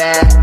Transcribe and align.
that. 0.00 0.40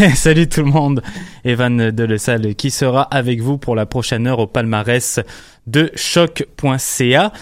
Salut 0.14 0.48
tout 0.48 0.62
le 0.62 0.70
monde, 0.70 1.02
Evan 1.44 1.90
de 1.90 2.04
Le 2.04 2.16
Salle 2.16 2.54
qui 2.54 2.70
sera 2.70 3.02
avec 3.02 3.42
vous 3.42 3.58
pour 3.58 3.74
la 3.74 3.84
prochaine 3.84 4.26
heure 4.26 4.38
au 4.38 4.46
palmarès 4.46 5.20
de 5.66 5.90
choc.ca. 5.94 7.32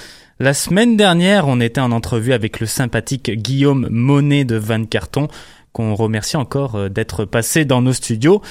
La 0.41 0.55
semaine 0.55 0.97
dernière, 0.97 1.47
on 1.47 1.61
était 1.61 1.81
en 1.81 1.93
entrevue 1.93 2.33
avec 2.33 2.59
le 2.59 2.67
sympathique 2.67 3.31
Guillaume 3.31 3.87
Monet 3.91 4.45
de 4.45 4.57
Van 4.57 4.85
Carton, 4.85 5.29
qu'on 5.73 5.95
remercie 5.95 6.37
encore 6.37 6.75
euh, 6.75 6.89
d'être 6.89 7.25
passé 7.25 7.65
dans 7.65 7.81
nos 7.81 7.93
studios. 7.93 8.43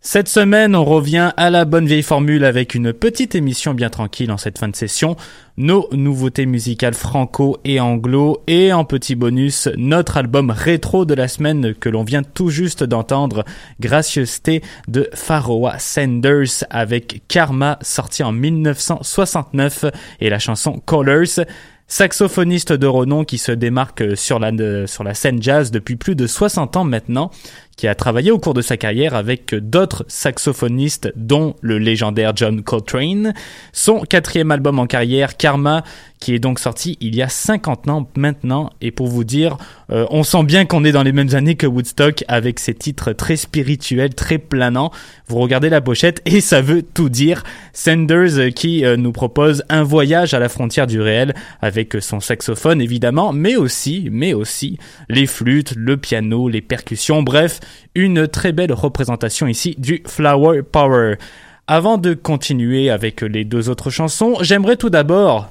Cette 0.00 0.28
semaine, 0.28 0.76
on 0.76 0.84
revient 0.84 1.32
à 1.36 1.50
la 1.50 1.64
bonne 1.64 1.86
vieille 1.86 2.04
formule 2.04 2.44
avec 2.44 2.76
une 2.76 2.92
petite 2.92 3.34
émission 3.34 3.74
bien 3.74 3.90
tranquille 3.90 4.30
en 4.30 4.36
cette 4.36 4.58
fin 4.58 4.68
de 4.68 4.76
session, 4.76 5.16
nos 5.56 5.88
nouveautés 5.92 6.46
musicales 6.46 6.94
franco 6.94 7.58
et 7.64 7.80
anglo, 7.80 8.42
et 8.46 8.72
en 8.72 8.84
petit 8.84 9.14
bonus, 9.14 9.68
notre 9.76 10.16
album 10.16 10.50
rétro 10.50 11.04
de 11.04 11.14
la 11.14 11.28
semaine 11.28 11.74
que 11.74 11.88
l'on 11.88 12.04
vient 12.04 12.22
tout 12.22 12.50
juste 12.50 12.84
d'entendre, 12.84 13.44
Gracieuseté 13.80 14.62
de 14.88 15.08
Pharoah 15.14 15.78
Sanders 15.78 16.64
avec 16.70 17.22
Karma 17.28 17.78
sorti 17.82 18.22
en 18.22 18.32
1969 18.32 19.86
et 20.20 20.30
la 20.30 20.38
chanson 20.38 20.80
Colors. 20.84 21.44
Saxophoniste 21.88 22.72
de 22.72 22.88
renom 22.88 23.24
qui 23.24 23.38
se 23.38 23.52
démarque 23.52 24.16
sur 24.16 24.40
la, 24.40 24.50
sur 24.88 25.04
la 25.04 25.14
scène 25.14 25.40
jazz 25.40 25.70
depuis 25.70 25.94
plus 25.94 26.16
de 26.16 26.26
60 26.26 26.76
ans 26.76 26.82
maintenant, 26.82 27.30
qui 27.76 27.86
a 27.86 27.94
travaillé 27.94 28.32
au 28.32 28.40
cours 28.40 28.54
de 28.54 28.60
sa 28.60 28.76
carrière 28.76 29.14
avec 29.14 29.54
d'autres 29.54 30.04
saxophonistes 30.08 31.12
dont 31.14 31.54
le 31.60 31.78
légendaire 31.78 32.32
John 32.34 32.62
Coltrane. 32.62 33.34
Son 33.72 34.00
quatrième 34.00 34.50
album 34.50 34.80
en 34.80 34.86
carrière, 34.86 35.36
Karma, 35.46 35.84
qui 36.18 36.34
est 36.34 36.40
donc 36.40 36.58
sorti 36.58 36.98
il 37.00 37.14
y 37.14 37.22
a 37.22 37.28
50 37.28 37.88
ans 37.88 38.10
maintenant. 38.16 38.70
Et 38.80 38.90
pour 38.90 39.06
vous 39.06 39.22
dire, 39.22 39.58
euh, 39.92 40.04
on 40.10 40.24
sent 40.24 40.42
bien 40.42 40.64
qu'on 40.64 40.84
est 40.84 40.90
dans 40.90 41.04
les 41.04 41.12
mêmes 41.12 41.36
années 41.36 41.54
que 41.54 41.68
Woodstock 41.68 42.24
avec 42.26 42.58
ses 42.58 42.74
titres 42.74 43.12
très 43.12 43.36
spirituels, 43.36 44.12
très 44.16 44.38
planants. 44.38 44.90
Vous 45.28 45.38
regardez 45.38 45.68
la 45.68 45.80
pochette 45.80 46.20
et 46.24 46.40
ça 46.40 46.62
veut 46.62 46.82
tout 46.82 47.08
dire. 47.08 47.44
Sanders 47.72 48.38
euh, 48.38 48.50
qui 48.50 48.84
euh, 48.84 48.96
nous 48.96 49.12
propose 49.12 49.62
un 49.68 49.84
voyage 49.84 50.34
à 50.34 50.40
la 50.40 50.48
frontière 50.48 50.88
du 50.88 51.00
réel 51.00 51.32
avec 51.62 51.96
son 52.00 52.18
saxophone 52.18 52.80
évidemment, 52.80 53.32
mais 53.32 53.54
aussi, 53.54 54.08
mais 54.10 54.34
aussi 54.34 54.78
les 55.08 55.28
flûtes, 55.28 55.74
le 55.76 55.96
piano, 55.96 56.48
les 56.48 56.60
percussions, 56.60 57.22
bref, 57.22 57.60
une 57.94 58.26
très 58.26 58.50
belle 58.50 58.72
représentation 58.72 59.46
ici 59.46 59.76
du 59.78 60.02
Flower 60.08 60.62
Power. 60.64 61.18
Avant 61.68 61.98
de 61.98 62.14
continuer 62.14 62.90
avec 62.90 63.22
les 63.22 63.44
deux 63.44 63.68
autres 63.68 63.90
chansons, 63.90 64.36
j'aimerais 64.40 64.76
tout 64.76 64.88
d'abord 64.88 65.50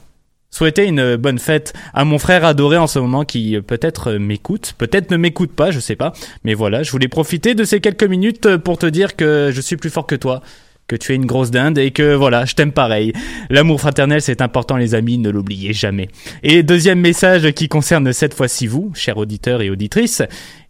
souhaiter 0.50 0.86
une 0.86 1.18
bonne 1.18 1.40
fête 1.40 1.74
à 1.94 2.06
mon 2.06 2.20
frère 2.20 2.46
adoré 2.46 2.78
en 2.78 2.88
ce 2.88 3.00
moment 3.00 3.26
qui 3.26 3.58
euh, 3.58 3.62
peut-être 3.62 4.14
m'écoute, 4.14 4.76
peut-être 4.78 5.12
ne 5.12 5.18
m'écoute 5.18 5.52
pas, 5.52 5.72
je 5.72 5.82
sais 5.82 5.98
pas. 5.98 6.14
Mais 6.46 6.54
voilà, 6.54 6.84
je 6.84 6.92
voulais 6.92 7.10
profiter 7.10 7.54
de 7.54 7.66
ces 7.66 7.82
quelques 7.82 8.06
minutes 8.06 8.56
pour 8.56 8.78
te 8.78 8.86
dire 8.86 9.18
que 9.18 9.52
je 9.54 9.60
suis 9.60 9.76
plus 9.76 9.90
fort 9.90 10.08
que 10.08 10.16
toi 10.16 10.42
que 10.88 10.96
tu 10.96 11.13
es 11.13 11.15
une 11.15 11.25
grosse 11.25 11.51
dinde 11.51 11.77
et 11.77 11.92
que 11.92 12.13
voilà, 12.13 12.46
je 12.46 12.54
t'aime 12.54 12.72
pareil. 12.72 13.13
L'amour 13.50 13.80
fraternel, 13.80 14.22
c'est 14.22 14.42
important 14.42 14.77
les 14.77 14.94
amis, 14.94 15.18
ne 15.18 15.30
l'oubliez 15.30 15.74
jamais. 15.74 16.10
Et 16.44 16.63
deuxième 16.63 17.00
message 17.00 17.51
qui 17.54 17.68
concerne 17.68 18.13
cette 18.13 18.34
fois-ci 18.34 18.68
vous, 18.68 18.92
chers 18.94 19.18
auditeurs 19.18 19.62
et 19.62 19.70
auditrices, 19.70 20.22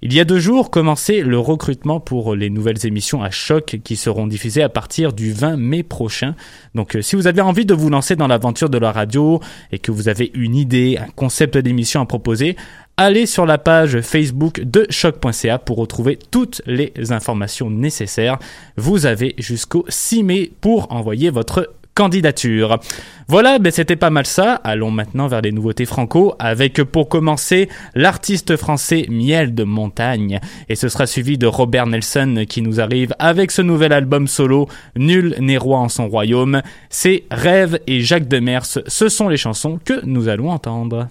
il 0.02 0.14
y 0.14 0.20
a 0.20 0.26
deux 0.26 0.40
jours 0.40 0.70
commençait 0.70 1.22
le 1.22 1.40
recrutement 1.40 2.00
pour 2.00 2.36
les 2.36 2.50
nouvelles 2.50 2.86
émissions 2.86 3.24
à 3.24 3.32
choc 3.32 3.78
qui 3.84 3.96
seront 3.96 4.28
diffusées 4.28 4.64
à 4.64 4.70
partir 4.70 5.14
du 5.14 5.34
20 5.34 5.58
mai 5.58 5.84
prochain. 5.84 6.36
Donc 6.76 6.96
euh, 6.96 7.02
si 7.02 7.16
vous 7.16 7.28
avez 7.28 7.42
envie 7.42 7.66
de 7.66 7.74
vous 7.74 7.90
lancer 7.90 8.16
dans 8.16 8.28
l'aventure 8.28 8.70
de 8.70 8.78
la 8.78 8.92
radio 8.92 9.40
et 9.72 9.80
que 9.80 9.92
vous 9.92 10.08
avez 10.08 10.32
une 10.34 10.56
idée, 10.56 10.98
un 11.00 11.10
concept 11.16 11.58
d'émission 11.58 12.02
à 12.02 12.06
proposer, 12.06 12.56
allez 12.98 13.26
sur 13.26 13.46
la 13.46 13.58
page 13.58 14.02
Facebook 14.02 14.62
de 14.62 14.86
choc.ca 14.90 15.60
pour 15.60 15.78
retrouver 15.78 16.18
toutes 16.32 16.62
les 16.66 16.94
informations 17.12 17.70
nécessaires. 17.70 18.40
Vous 18.78 19.06
avez 19.06 19.36
jusqu'au 19.38 19.86
6 19.88 20.24
mai 20.24 20.52
pour 20.62 20.92
envoyer 20.92 21.30
votre 21.30 21.74
candidature. 21.94 22.80
Voilà, 23.28 23.58
ben 23.58 23.72
c'était 23.72 23.96
pas 23.96 24.10
mal 24.10 24.26
ça. 24.26 24.56
Allons 24.56 24.92
maintenant 24.92 25.28
vers 25.28 25.42
les 25.42 25.54
nouveautés 25.54 25.86
franco 25.86 26.36
avec 26.40 26.84
pour 26.84 27.08
commencer 27.08 27.70
l'artiste 27.96 28.58
français 28.58 29.06
Miel 29.10 29.56
de 29.56 29.64
Montagne 29.64 30.40
et 30.68 30.76
ce 30.76 30.90
sera 30.90 31.08
suivi 31.08 31.38
de 31.38 31.48
Robert 31.48 31.88
Nelson 31.88 32.46
qui 32.48 32.62
nous 32.62 32.82
arrive 32.82 33.16
avec 33.18 33.52
ce 33.52 33.62
nouvel 33.62 33.94
album 33.94 34.28
solo 34.28 34.68
Nul 34.98 35.36
n'est 35.40 35.58
roi 35.58 35.80
en 35.80 35.90
son 35.90 36.10
royaume. 36.10 36.62
C'est 36.90 37.24
Rêve 37.32 37.80
et 37.88 38.02
Jacques 38.02 38.28
Demers, 38.28 38.66
ce 38.66 39.10
sont 39.10 39.30
les 39.30 39.38
chansons 39.38 39.80
que 39.84 40.06
nous 40.06 40.28
allons 40.28 40.52
entendre. 40.52 41.08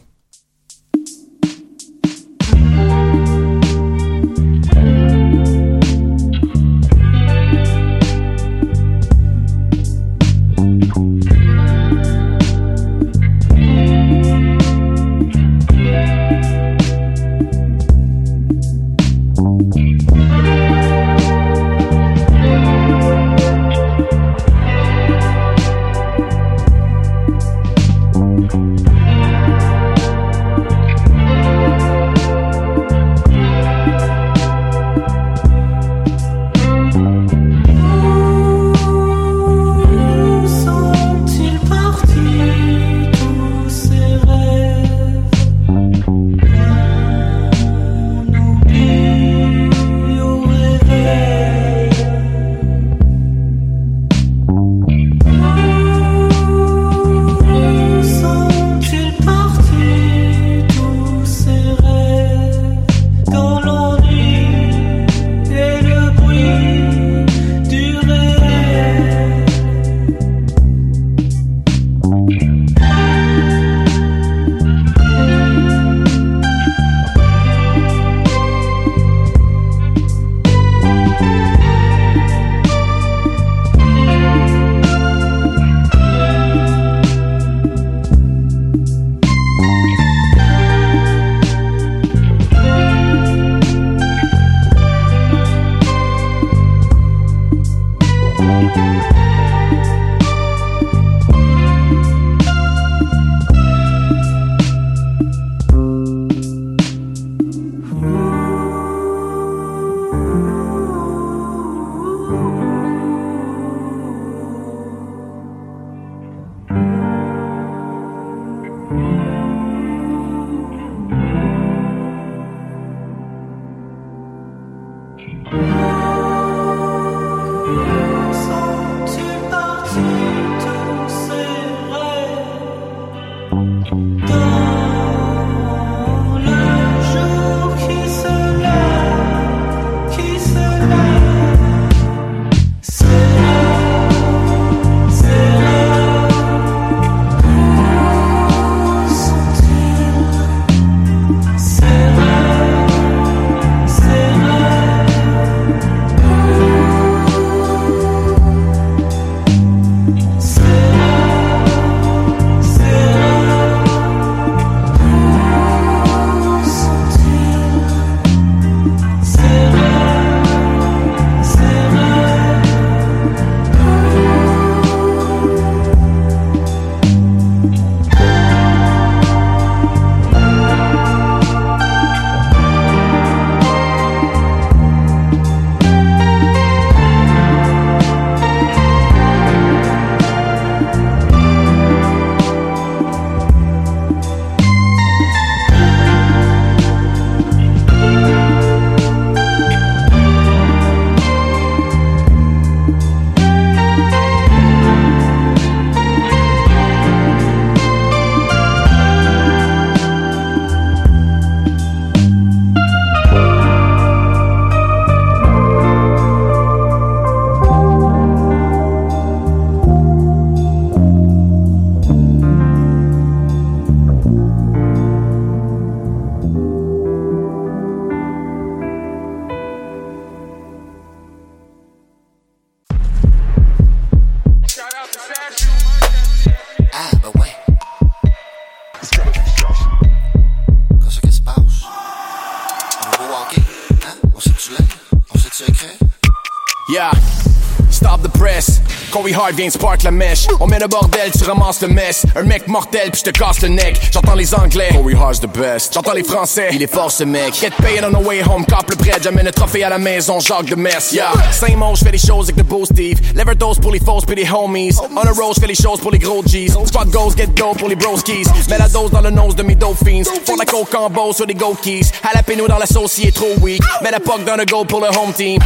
Corey 249.25 249.37
Hart 249.37 249.54
vient 249.54 249.71
spark 249.71 250.02
la 250.02 250.11
mèche. 250.11 250.47
On 250.61 250.66
met 250.66 250.78
le 250.78 250.87
bordel, 250.87 251.31
tu 251.33 251.45
ramasses 251.45 251.81
le 251.81 251.88
mess. 251.88 252.26
Un 252.37 252.43
mec 252.43 252.69
mortel, 252.69 253.11
puis 253.11 253.23
je 253.25 253.31
te 253.31 253.38
casse 253.38 253.62
le 253.62 253.69
neck. 253.69 253.99
J'entends 254.12 254.35
les 254.35 254.54
anglais. 254.54 254.90
Corey 254.93 255.14
Hart's 255.14 255.40
the 255.40 255.47
best. 255.47 255.95
J'entends 255.95 256.12
les 256.12 256.23
français. 256.23 256.69
Il 256.73 256.83
est 256.83 256.93
fort 256.93 257.11
ce 257.11 257.25
mec. 257.25 257.54
Get 257.54 257.71
paid 257.83 258.04
on 258.04 258.11
the 258.11 258.23
way 258.23 258.43
home. 258.43 258.66
Cop 258.66 258.90
le 258.90 258.97
prêt. 258.97 259.12
J'amène 259.23 259.47
le 259.47 259.52
trophée 259.52 259.83
à 259.83 259.88
la 259.88 259.97
maison. 259.97 260.40
Jacques 260.40 260.66
de 260.66 260.75
Mess. 260.75 261.12
Yeah. 261.12 261.33
Saint 261.52 261.75
mots, 261.75 261.95
j'fais 261.95 262.11
des 262.11 262.19
choses 262.19 262.50
avec 262.50 262.57
le 262.57 262.64
beau 262.64 262.85
Steve. 262.85 263.19
Lever 263.35 263.54
dose 263.54 263.78
pour 263.78 263.93
les 263.93 263.99
fausses 263.99 264.26
puis 264.26 264.37
les 264.37 264.50
homies. 264.50 264.95
On 265.00 265.23
the 265.23 265.35
road, 265.35 265.54
j'fais 265.57 265.69
les 265.69 265.75
choses 265.75 266.00
pour 266.00 266.11
les 266.11 266.19
gros 266.19 266.43
G's. 266.43 266.76
Squad 266.85 267.09
goes, 267.09 267.35
get 267.35 267.47
dope 267.47 267.78
pour 267.78 267.88
les 267.88 267.97
broskies. 267.97 268.45
Mets 268.69 268.76
la 268.76 268.90
dose 268.90 269.11
dans 269.11 269.23
le 269.23 269.31
nose 269.31 269.57
de 269.57 269.62
mes 269.62 269.75
dauphins. 269.75 270.23
Font 270.45 270.57
la 270.57 270.66
coke 270.66 270.95
en 270.95 271.09
beau 271.09 271.33
sur 271.33 271.47
des 271.47 271.54
go 271.54 271.75
keys. 271.83 272.11
Jalapeno 272.23 272.69
dans 272.69 272.78
la 272.78 272.85
sauce, 272.85 273.16
il 273.16 273.28
est 273.28 273.33
trop 273.35 273.54
weak. 273.62 273.83
Mets 274.02 274.11
la 274.11 274.21
puck 274.21 274.45
dans 274.45 274.57
le 274.57 274.66
go 274.66 274.85
pour 274.85 275.00
le 275.00 275.07
home 275.07 275.33
team. 275.35 275.59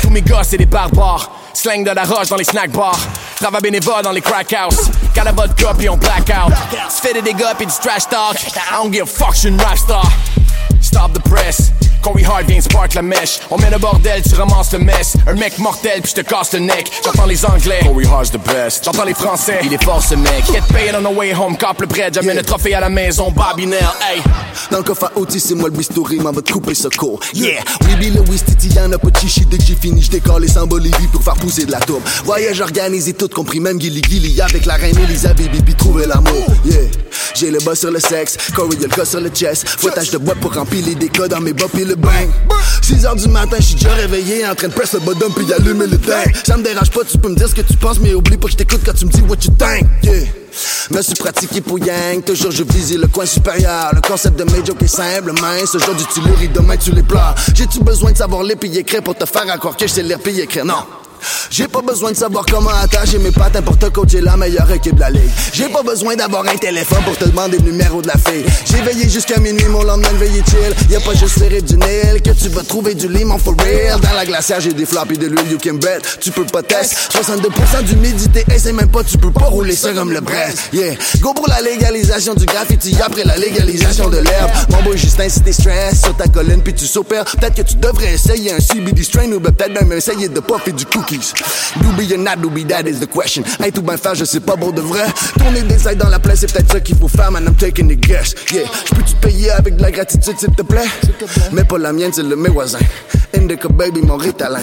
Tous 0.00 0.08
mes 0.08 0.22
gars, 0.22 0.42
c'est 0.42 0.56
des 0.56 0.64
barbares. 0.64 1.30
Slang 1.52 1.84
de 1.84 1.90
la 1.90 2.02
roche 2.02 2.28
dans 2.28 2.36
les 2.36 2.44
snack 2.44 2.70
bars. 2.72 2.98
Travail 3.36 3.60
bénévole 3.62 4.02
dans 4.02 4.12
les 4.12 4.20
crack 4.20 4.52
house. 4.52 4.90
Got 5.14 5.26
a 5.26 5.32
vodka 5.32 5.74
puis 5.76 5.88
on 5.88 5.96
blackout. 5.96 6.52
Fais 6.90 7.12
des 7.12 7.22
dégâts 7.22 7.54
puis 7.56 7.66
du 7.66 7.72
trash 7.72 8.08
talk. 8.08 8.36
I 8.56 8.76
don't 8.76 8.92
give 8.92 9.02
a 9.02 9.06
fuck, 9.06 9.34
j'suis 9.34 9.48
une 9.48 9.60
rap 9.60 9.78
star. 9.78 10.10
Stop 10.80 11.12
the 11.12 11.28
press. 11.28 11.72
Corey 12.04 12.22
Hart 12.22 12.44
vient 12.46 12.60
spark 12.60 12.92
la 12.92 13.00
mèche. 13.00 13.40
On 13.50 13.56
met 13.56 13.70
le 13.70 13.78
bordel, 13.78 14.22
tu 14.22 14.34
ramasses 14.34 14.72
le 14.74 14.80
mess. 14.80 15.16
Un 15.26 15.32
mec 15.34 15.58
mortel, 15.58 16.02
puis 16.02 16.12
je 16.14 16.20
te 16.22 16.28
casse 16.28 16.52
le 16.52 16.58
neck. 16.58 16.90
J'entends 17.02 17.24
les 17.24 17.42
anglais. 17.46 17.80
Corey 17.82 18.06
Hart's 18.06 18.30
the 18.30 18.38
best. 18.38 18.84
J'entends 18.84 19.04
les 19.04 19.14
français. 19.14 19.60
Il 19.64 19.72
est 19.72 19.82
fort 19.82 20.02
ce 20.02 20.14
mec. 20.14 20.44
Get 20.52 20.60
paid 20.70 20.94
on 20.94 21.02
the 21.02 21.16
way 21.16 21.34
home, 21.34 21.56
cop 21.56 21.80
le 21.80 21.86
prêt. 21.86 22.10
J'amène 22.12 22.36
le 22.36 22.42
trophée 22.42 22.74
à 22.74 22.80
la 22.80 22.90
maison. 22.90 23.30
Bobby 23.30 23.64
hey. 23.64 24.20
Dans 24.70 24.78
le 24.78 24.84
coffre 24.84 25.04
à 25.14 25.18
outils, 25.18 25.40
c'est 25.40 25.54
moi 25.54 25.70
le 25.70 25.74
bistouri, 25.76 26.18
m'en 26.18 26.30
va 26.30 26.42
te 26.42 26.52
couper 26.52 26.74
ce 26.74 26.88
cours. 26.88 27.20
Yeah! 27.32 27.62
Oui, 27.82 28.10
le 28.10 28.20
Wistiti, 28.30 28.68
y'en 28.68 28.92
a 28.92 28.98
pas 28.98 29.08
de 29.08 29.16
chichi. 29.16 29.46
Dès 29.46 29.56
que 29.56 29.64
j'ai 29.64 29.74
fini, 29.74 30.02
j'décolle 30.02 30.42
les 30.42 30.48
sans 30.48 30.66
Bolivie 30.66 31.08
pour 31.10 31.22
faire 31.22 31.34
pousser 31.34 31.64
de 31.64 31.72
la 31.72 31.80
tourbe. 31.80 32.02
Voyage 32.24 32.60
organisé, 32.60 33.14
tout 33.14 33.28
compris, 33.28 33.60
même 33.60 33.80
Gilly 33.80 34.02
Gilly 34.06 34.40
avec 34.42 34.66
la 34.66 34.74
reine 34.74 34.98
Elisabeth, 34.98 35.50
puis 35.64 35.74
trouver 35.74 36.06
l'amour. 36.06 36.44
Yeah! 36.66 36.80
J'ai 37.34 37.50
le 37.50 37.58
bas 37.60 37.74
sur 37.74 37.90
le 37.90 38.00
sexe, 38.00 38.36
Corey 38.54 38.76
y'a 38.80 38.88
le 38.94 39.04
sur 39.04 39.20
le 39.20 39.30
chest. 39.30 39.66
Fouettage 39.66 40.10
de 40.10 40.18
bois 40.18 40.34
pour 40.40 40.54
remplir 40.54 40.84
les 40.86 40.94
décos 40.94 41.28
dans 41.28 41.40
mes 41.40 41.52
bas 41.52 41.66
pis 41.72 41.84
le 41.94 42.00
bang. 42.00 42.28
6 42.82 43.06
heures 43.06 43.16
du 43.16 43.28
matin, 43.28 43.56
j'suis 43.60 43.74
déjà 43.74 43.94
réveillé, 43.94 44.46
en 44.46 44.54
train 44.54 44.68
de 44.68 44.72
press 44.72 44.92
le 44.92 45.00
bottom 45.00 45.32
puis 45.32 45.50
allumer 45.52 45.86
le 45.86 45.98
tank. 45.98 46.34
Ça 46.44 46.56
me 46.56 46.62
dérange 46.62 46.90
pas, 46.90 47.00
tu 47.04 47.18
peux 47.18 47.28
me 47.28 47.36
dire 47.36 47.48
ce 47.48 47.54
que 47.54 47.62
tu 47.62 47.74
penses, 47.74 47.98
mais 48.00 48.14
oublie 48.14 48.36
pas 48.36 48.46
que 48.46 48.52
je 48.52 48.56
t'écoute 48.56 48.80
quand 48.84 48.92
tu 48.92 49.06
me 49.06 49.10
dis 49.10 49.22
what 49.22 49.36
you 49.44 49.52
think. 49.58 49.88
Yeah. 50.02 50.26
Me 50.90 51.02
suis 51.02 51.14
pratiqué 51.14 51.60
pour 51.60 51.78
Yang, 51.78 52.24
toujours 52.24 52.50
je 52.50 52.62
visais 52.62 52.96
le 52.96 53.08
coin 53.08 53.26
supérieur. 53.26 53.90
Le 53.94 54.00
concept 54.00 54.38
de 54.38 54.44
mes 54.44 54.64
jokes 54.64 54.82
est 54.82 54.86
simple, 54.86 55.32
mince. 55.40 55.74
Aujourd'hui 55.74 56.06
tu 56.12 56.20
les 56.20 56.34
ris, 56.34 56.48
demain 56.48 56.76
tu 56.76 56.92
les 56.92 57.02
pleures. 57.02 57.34
J'ai-tu 57.54 57.80
besoin 57.80 58.12
de 58.12 58.18
savoir 58.18 58.42
lire 58.42 58.56
puis 58.60 58.76
écrire 58.76 59.02
pour 59.02 59.16
te 59.16 59.24
faire 59.26 59.46
croire 59.58 59.76
que 59.76 59.86
je 59.86 59.92
sais 59.92 60.02
lire 60.02 60.18
écrire? 60.24 60.64
Non. 60.64 60.84
J'ai 61.50 61.68
pas 61.68 61.82
besoin 61.82 62.12
de 62.12 62.16
savoir 62.16 62.44
comment 62.50 62.70
attacher 62.70 63.18
mes 63.18 63.30
pattes 63.30 63.60
pour 63.64 63.78
te 63.78 63.86
coacher 63.86 64.20
la 64.20 64.36
meilleure 64.36 64.70
équipe 64.70 64.94
de 64.96 65.00
la 65.00 65.10
ligue. 65.10 65.30
J'ai 65.52 65.68
pas 65.68 65.82
besoin 65.82 66.16
d'avoir 66.16 66.44
un 66.46 66.56
téléphone 66.56 67.02
pour 67.04 67.16
te 67.16 67.24
demander 67.24 67.58
le 67.58 67.70
numéro 67.70 68.02
de 68.02 68.08
la 68.08 68.14
fille. 68.14 68.44
J'ai 68.64 68.82
veillé 68.82 69.08
jusqu'à 69.08 69.38
minuit, 69.40 69.66
mon 69.66 69.82
lendemain 69.82 70.12
de 70.12 70.18
veillé 70.18 70.42
chill. 70.48 70.74
Y'a 70.90 71.00
pas 71.00 71.14
juste 71.14 71.38
rives 71.38 71.64
du 71.64 71.76
Nil 71.76 72.22
que 72.22 72.30
tu 72.30 72.48
vas 72.48 72.62
trouver 72.62 72.94
du 72.94 73.08
limon 73.08 73.38
for 73.38 73.54
real. 73.58 74.00
Dans 74.00 74.12
la 74.12 74.24
glacière, 74.24 74.60
j'ai 74.60 74.72
des 74.72 74.86
flops 74.86 75.12
et 75.12 75.16
de 75.16 75.26
l'huile, 75.26 75.50
you 75.50 75.58
can 75.62 75.74
bet. 75.74 76.00
Tu 76.20 76.30
peux 76.30 76.44
pas 76.44 76.62
tester. 76.62 76.96
62% 77.10 77.84
d'humidité, 77.84 78.44
et 78.52 78.58
c'est 78.58 78.72
même 78.72 78.88
pas, 78.88 79.04
tu 79.04 79.18
peux 79.18 79.30
pas 79.30 79.46
rouler 79.46 79.76
ça 79.76 79.92
comme 79.92 80.12
le 80.12 80.20
Brest. 80.20 80.58
Yeah, 80.72 80.94
go 81.20 81.32
pour 81.34 81.48
la 81.48 81.60
légalisation 81.60 82.34
du 82.34 82.46
graffiti 82.46 82.96
après 83.04 83.24
la 83.24 83.36
légalisation 83.36 84.08
de 84.08 84.18
l'herbe. 84.18 84.50
Mon 84.70 84.82
boy 84.82 84.96
Justin, 84.96 85.28
si 85.28 85.40
t'es 85.40 85.52
stress 85.52 86.02
sur 86.02 86.16
ta 86.16 86.26
colline 86.26 86.62
puis 86.62 86.74
tu 86.74 86.86
s'opères, 86.86 87.24
peut-être 87.24 87.54
que 87.54 87.62
tu 87.62 87.76
devrais 87.76 88.14
essayer 88.14 88.52
un 88.52 88.60
CBD 88.60 89.02
strain 89.02 89.30
ou 89.32 89.40
peut-être 89.40 89.80
même 89.80 89.92
essayer 89.92 90.28
de 90.28 90.40
puffer 90.40 90.72
du 90.72 90.84
cookies. 91.14 91.32
Doobie 91.80 92.12
or 92.12 92.18
not 92.18 92.38
doobie, 92.38 92.66
that 92.68 92.86
is 92.86 93.00
the 93.00 93.06
question. 93.06 93.44
Hey, 93.60 93.72
tout 93.72 93.82
bien 93.82 93.96
faire, 93.96 94.14
je 94.14 94.24
sais 94.24 94.40
pas 94.40 94.56
bon 94.56 94.70
de 94.70 94.80
vrai. 94.80 95.06
Tourner 95.38 95.62
des 95.62 95.88
ailes 95.88 95.96
dans 95.96 96.08
la 96.08 96.18
plaie, 96.18 96.36
c'est 96.36 96.52
peut-être 96.52 96.70
ça 96.72 96.80
qu'il 96.80 96.96
faut 96.96 97.08
faire, 97.08 97.30
man. 97.30 97.44
I'm 97.44 97.54
taking 97.54 97.90
a 97.90 97.94
guess. 97.94 98.34
Yeah, 98.52 98.64
j'peux 98.86 99.02
te 99.02 99.26
payer 99.26 99.50
avec 99.50 99.76
de 99.76 99.82
la 99.82 99.90
gratitude, 99.90 100.38
s'il 100.38 100.50
te 100.50 100.62
plaît? 100.62 100.88
Mais 101.52 101.64
pas 101.64 101.78
la 101.78 101.92
mienne, 101.92 102.12
c'est 102.12 102.22
le 102.22 102.36
mes 102.36 102.48
voisins. 102.48 102.78
Indica 103.36 103.68
baby, 103.68 104.00
mon 104.00 104.16
ritalin. 104.16 104.60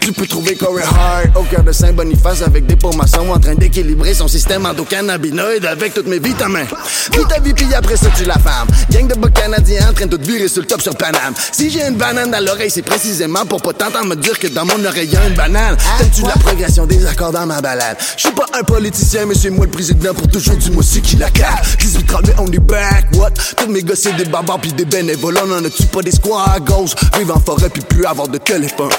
Tu 0.00 0.12
peux 0.12 0.26
trouver 0.26 0.54
Corey 0.54 0.84
Hart 0.84 1.36
au 1.36 1.42
cœur 1.42 1.64
de 1.64 1.72
Saint-Boniface 1.72 2.42
avec 2.42 2.66
des 2.66 2.76
pots 2.76 2.92
maçons 2.92 3.28
en 3.30 3.40
train 3.40 3.54
d'équilibrer 3.56 4.14
son 4.14 4.28
système 4.28 4.64
endocannabinoïde 4.64 5.66
avec 5.66 5.92
toutes 5.92 6.06
mes 6.06 6.20
vitamines. 6.20 6.66
Vis 7.12 7.26
ta 7.28 7.40
vie, 7.40 7.52
puis 7.52 7.74
après 7.74 7.96
ça, 7.96 8.06
tu 8.16 8.24
la 8.24 8.38
femme. 8.38 8.68
Gang 8.90 9.08
de 9.08 9.14
bas 9.14 9.28
canadiens 9.28 9.88
en 9.90 9.92
train 9.92 10.06
de 10.06 10.16
te 10.16 10.24
virer 10.24 10.46
sur 10.46 10.62
le 10.62 10.68
top 10.68 10.80
sur 10.82 10.94
Paname. 10.96 11.34
Si 11.50 11.68
j'ai 11.68 11.84
une 11.84 11.96
banane 11.96 12.30
dans 12.30 12.44
l'oreille, 12.44 12.70
c'est 12.70 12.82
précisément 12.82 13.44
pour 13.44 13.60
pas 13.60 13.72
t'entendre 13.72 14.06
me 14.06 14.14
dire 14.14 14.38
que 14.38 14.46
dans 14.46 14.64
mon 14.64 14.84
oreille 14.84 15.08
y 15.08 15.16
a 15.16 15.26
une 15.26 15.34
banane. 15.34 15.76
T'aimes-tu 15.98 16.22
la 16.22 16.32
progression 16.32 16.86
des 16.86 17.04
accords 17.06 17.32
dans 17.32 17.46
ma 17.46 17.60
balade? 17.60 17.96
Je 18.16 18.22
suis 18.22 18.32
pas 18.32 18.46
un 18.58 18.62
politicien, 18.62 19.26
mais 19.26 19.34
c'est 19.34 19.50
moi 19.50 19.66
le 19.66 19.70
président 19.70 20.14
pour 20.14 20.28
toujours 20.28 20.56
du 20.56 20.70
moi 20.70 20.82
qui 20.82 21.16
la 21.16 21.30
cale. 21.30 21.62
18 21.78 22.06
30 22.06 22.30
on 22.38 22.46
est 22.46 22.58
back, 22.58 23.06
what? 23.14 23.30
Tous 23.56 23.68
mes 23.68 23.82
gars, 23.82 23.94
c'est 23.96 24.12
des 24.14 24.24
barbares 24.24 24.60
pis 24.60 24.72
des 24.72 24.84
bénévoles. 24.84 25.38
On 25.44 25.52
en 25.52 25.64
a-tu 25.64 25.84
pas 25.86 26.02
des 26.02 26.12
squads 26.12 26.44
à 26.54 26.60
gauche? 26.60 26.92
Vivre 27.18 27.36
en 27.36 27.40
forêt 27.40 27.68
pis 27.68 27.80
plus 27.80 28.04
avoir 28.04 28.28
de 28.28 28.38
téléphone. 28.38 28.90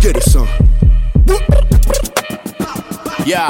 Get 0.00 0.10
it, 0.10 0.22
son. 0.28 0.46
Yeah. 3.26 3.48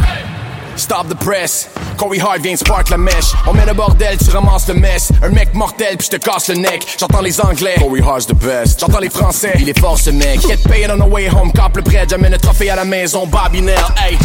Stop 0.81 1.09
the 1.09 1.15
press. 1.15 1.69
Corey 1.99 2.19
Hart 2.19 2.41
vient 2.41 2.57
spark 2.57 2.89
la 2.89 2.97
mèche. 2.97 3.35
On 3.47 3.53
met 3.53 3.67
le 3.67 3.75
bordel, 3.75 4.17
tu 4.17 4.31
ramasses 4.31 4.67
le 4.67 4.75
mess. 4.75 5.13
Un 5.23 5.29
mec 5.29 5.53
mortel, 5.53 5.99
puis 5.99 6.09
je 6.11 6.17
te 6.17 6.25
casse 6.25 6.49
le 6.49 6.55
neck. 6.55 6.87
J'entends 6.99 7.21
les 7.21 7.39
anglais. 7.39 7.75
Corey 7.79 8.01
Hart's 8.01 8.27
the 8.27 8.35
best. 8.35 8.81
J'entends 8.81 8.99
les 8.99 9.11
français. 9.11 9.53
Il 9.61 9.69
est 9.69 9.79
fort 9.79 9.99
ce 9.99 10.09
mec. 10.09 10.41
Get 10.41 10.57
paid 10.67 10.91
on 10.91 10.97
the 10.97 11.13
way 11.13 11.29
home. 11.29 11.53
Cop 11.53 11.77
le 11.77 11.83
prêt, 11.83 12.07
j'amène 12.09 12.33
le 12.33 12.39
trophée 12.39 12.71
à 12.71 12.77
la 12.77 12.87
maison. 12.87 13.27
Bobby 13.27 13.61
Nell, 13.61 13.77
hey. 13.99 14.17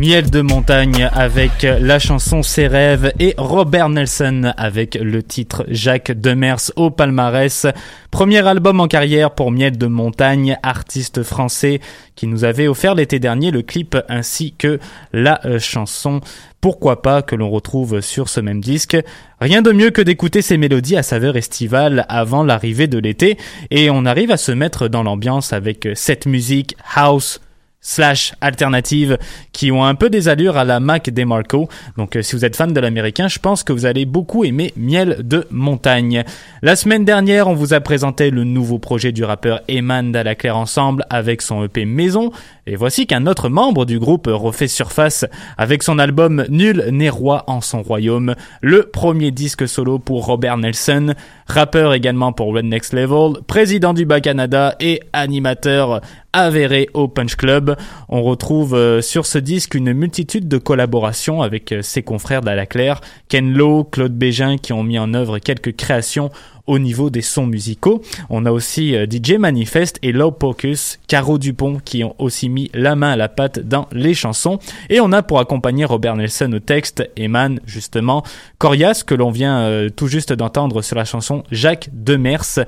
Miel 0.00 0.30
de 0.30 0.40
montagne 0.40 1.10
avec 1.12 1.60
la 1.60 1.98
chanson 1.98 2.42
Ses 2.42 2.68
rêves 2.68 3.12
et 3.20 3.34
Robert 3.36 3.90
Nelson 3.90 4.54
avec 4.56 4.94
le 4.94 5.22
titre 5.22 5.66
Jacques 5.68 6.12
Demers 6.12 6.72
au 6.76 6.88
palmarès. 6.90 7.66
Premier 8.10 8.38
album 8.46 8.80
en 8.80 8.88
carrière 8.88 9.32
pour 9.32 9.50
Miel 9.50 9.76
de 9.76 9.86
montagne, 9.86 10.56
artiste 10.62 11.22
français 11.22 11.82
qui 12.16 12.26
nous 12.28 12.44
avait 12.44 12.66
offert 12.66 12.94
l'été 12.94 13.18
dernier 13.18 13.50
le 13.50 13.60
clip 13.60 13.94
ainsi 14.08 14.54
que 14.56 14.78
la 15.12 15.38
euh, 15.44 15.58
chanson 15.58 16.22
Pourquoi 16.62 17.02
pas 17.02 17.20
que 17.20 17.36
l'on 17.36 17.50
retrouve 17.50 18.00
sur 18.00 18.30
ce 18.30 18.40
même 18.40 18.62
disque. 18.62 18.96
Rien 19.38 19.60
de 19.60 19.70
mieux 19.70 19.90
que 19.90 20.00
d'écouter 20.00 20.40
ces 20.40 20.56
mélodies 20.56 20.96
à 20.96 21.02
saveur 21.02 21.36
estivale 21.36 22.06
avant 22.08 22.42
l'arrivée 22.42 22.86
de 22.86 22.96
l'été 22.98 23.36
et 23.70 23.90
on 23.90 24.06
arrive 24.06 24.30
à 24.30 24.38
se 24.38 24.52
mettre 24.52 24.88
dans 24.88 25.02
l'ambiance 25.02 25.52
avec 25.52 25.86
cette 25.94 26.24
musique 26.24 26.74
house 26.94 27.42
slash 27.80 28.34
alternative 28.40 29.18
qui 29.52 29.72
ont 29.72 29.84
un 29.84 29.94
peu 29.94 30.10
des 30.10 30.28
allures 30.28 30.56
à 30.56 30.64
la 30.64 30.80
Mac 30.80 31.10
DeMarco. 31.10 31.68
Donc 31.96 32.16
euh, 32.16 32.22
si 32.22 32.36
vous 32.36 32.44
êtes 32.44 32.56
fan 32.56 32.72
de 32.72 32.80
l'américain, 32.80 33.28
je 33.28 33.38
pense 33.38 33.62
que 33.62 33.72
vous 33.72 33.86
allez 33.86 34.04
beaucoup 34.04 34.44
aimer 34.44 34.72
Miel 34.76 35.18
de 35.22 35.46
montagne. 35.50 36.24
La 36.62 36.76
semaine 36.76 37.04
dernière, 37.04 37.48
on 37.48 37.54
vous 37.54 37.74
a 37.74 37.80
présenté 37.80 38.30
le 38.30 38.44
nouveau 38.44 38.78
projet 38.78 39.12
du 39.12 39.24
rappeur 39.24 39.60
Eman 39.68 40.12
Claire 40.38 40.56
Ensemble 40.56 41.04
avec 41.10 41.42
son 41.42 41.64
EP 41.64 41.84
Maison. 41.84 42.30
Et 42.72 42.76
voici 42.76 43.08
qu'un 43.08 43.26
autre 43.26 43.48
membre 43.48 43.84
du 43.84 43.98
groupe 43.98 44.28
refait 44.30 44.68
surface 44.68 45.24
avec 45.58 45.82
son 45.82 45.98
album 45.98 46.44
Nul 46.50 46.84
n'est 46.92 47.10
roi 47.10 47.42
en 47.48 47.60
son 47.60 47.82
royaume, 47.82 48.36
le 48.60 48.84
premier 48.84 49.32
disque 49.32 49.66
solo 49.66 49.98
pour 49.98 50.26
Robert 50.26 50.56
Nelson, 50.56 51.14
rappeur 51.48 51.94
également 51.94 52.32
pour 52.32 52.54
Red 52.54 52.66
Next 52.66 52.92
Level, 52.92 53.42
président 53.48 53.92
du 53.92 54.04
Bas 54.04 54.20
Canada 54.20 54.76
et 54.78 55.00
animateur 55.12 56.00
avéré 56.32 56.88
au 56.94 57.08
Punch 57.08 57.34
Club. 57.34 57.74
On 58.08 58.22
retrouve 58.22 58.76
euh, 58.76 59.00
sur 59.00 59.26
ce 59.26 59.38
disque 59.38 59.74
une 59.74 59.92
multitude 59.92 60.46
de 60.46 60.58
collaborations 60.58 61.42
avec 61.42 61.72
euh, 61.72 61.82
ses 61.82 62.04
confrères 62.04 62.42
d'Alaclaire, 62.42 63.00
Ken 63.28 63.52
Lo, 63.52 63.82
Claude 63.82 64.16
Bégin 64.16 64.58
qui 64.58 64.72
ont 64.72 64.84
mis 64.84 65.00
en 65.00 65.12
œuvre 65.14 65.40
quelques 65.40 65.74
créations 65.74 66.30
au 66.70 66.78
niveau 66.78 67.10
des 67.10 67.20
sons 67.20 67.46
musicaux. 67.46 68.00
On 68.30 68.46
a 68.46 68.52
aussi 68.52 68.94
euh, 68.94 69.04
DJ 69.10 69.32
Manifest 69.32 69.98
et 70.02 70.12
Low 70.12 70.30
Pocus, 70.30 71.00
Caro 71.08 71.36
Dupont 71.36 71.80
qui 71.84 72.04
ont 72.04 72.14
aussi 72.18 72.48
mis 72.48 72.70
la 72.72 72.94
main 72.94 73.10
à 73.10 73.16
la 73.16 73.28
pâte 73.28 73.58
dans 73.58 73.88
les 73.90 74.14
chansons. 74.14 74.60
Et 74.88 75.00
on 75.00 75.10
a 75.10 75.24
pour 75.24 75.40
accompagner 75.40 75.84
Robert 75.84 76.14
Nelson 76.14 76.52
au 76.52 76.60
texte, 76.60 77.10
Eman 77.16 77.58
justement, 77.66 78.22
Corias 78.58 79.02
que 79.04 79.16
l'on 79.16 79.32
vient 79.32 79.62
euh, 79.62 79.88
tout 79.88 80.06
juste 80.06 80.32
d'entendre 80.32 80.80
sur 80.80 80.94
la 80.94 81.04
chanson 81.04 81.42
Jacques 81.50 81.90
Demers. 81.92 82.60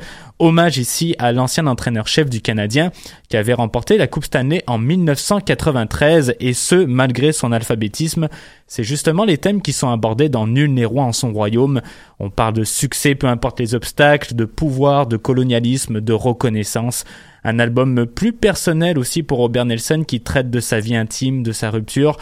Hommage 0.45 0.77
ici 0.77 1.15
à 1.21 1.31
l'ancien 1.31 1.69
entraîneur-chef 1.69 2.29
du 2.29 2.41
Canadien 2.41 2.91
qui 3.29 3.37
avait 3.37 3.53
remporté 3.53 3.97
la 3.97 4.09
Coupe 4.09 4.25
Stanley 4.25 4.65
en 4.67 4.77
1993 4.77 6.35
et 6.41 6.53
ce 6.53 6.75
malgré 6.75 7.31
son 7.31 7.53
alphabétisme. 7.53 8.29
C'est 8.67 8.83
justement 8.83 9.25
les 9.25 9.39
thèmes 9.39 9.63
qui 9.63 9.73
sont 9.73 9.91
abordés 9.91 10.29
dans 10.29 10.49
Nul 10.49 10.75
n'est 10.75 10.85
roi 10.85 11.05
en 11.05 11.13
son 11.13 11.33
royaume. 11.33 11.81
On 12.19 12.29
parle 12.29 12.55
de 12.55 12.65
succès 12.65 13.15
peu 13.15 13.29
importe 13.29 13.61
les 13.61 13.77
obstacles, 13.77 14.35
de 14.35 14.45
pouvoir, 14.45 15.07
de 15.07 15.17
colonialisme, 15.17 16.01
de 16.01 16.13
reconnaissance. 16.13 17.05
Un 17.45 17.61
album 17.61 18.05
plus 18.07 18.33
personnel 18.33 18.99
aussi 18.99 19.23
pour 19.23 19.39
Robert 19.39 19.67
Nelson 19.67 20.03
qui 20.05 20.23
traite 20.23 20.51
de 20.51 20.59
sa 20.59 20.81
vie 20.81 20.97
intime, 20.97 21.45
de 21.45 21.53
sa 21.53 21.71
rupture. 21.71 22.17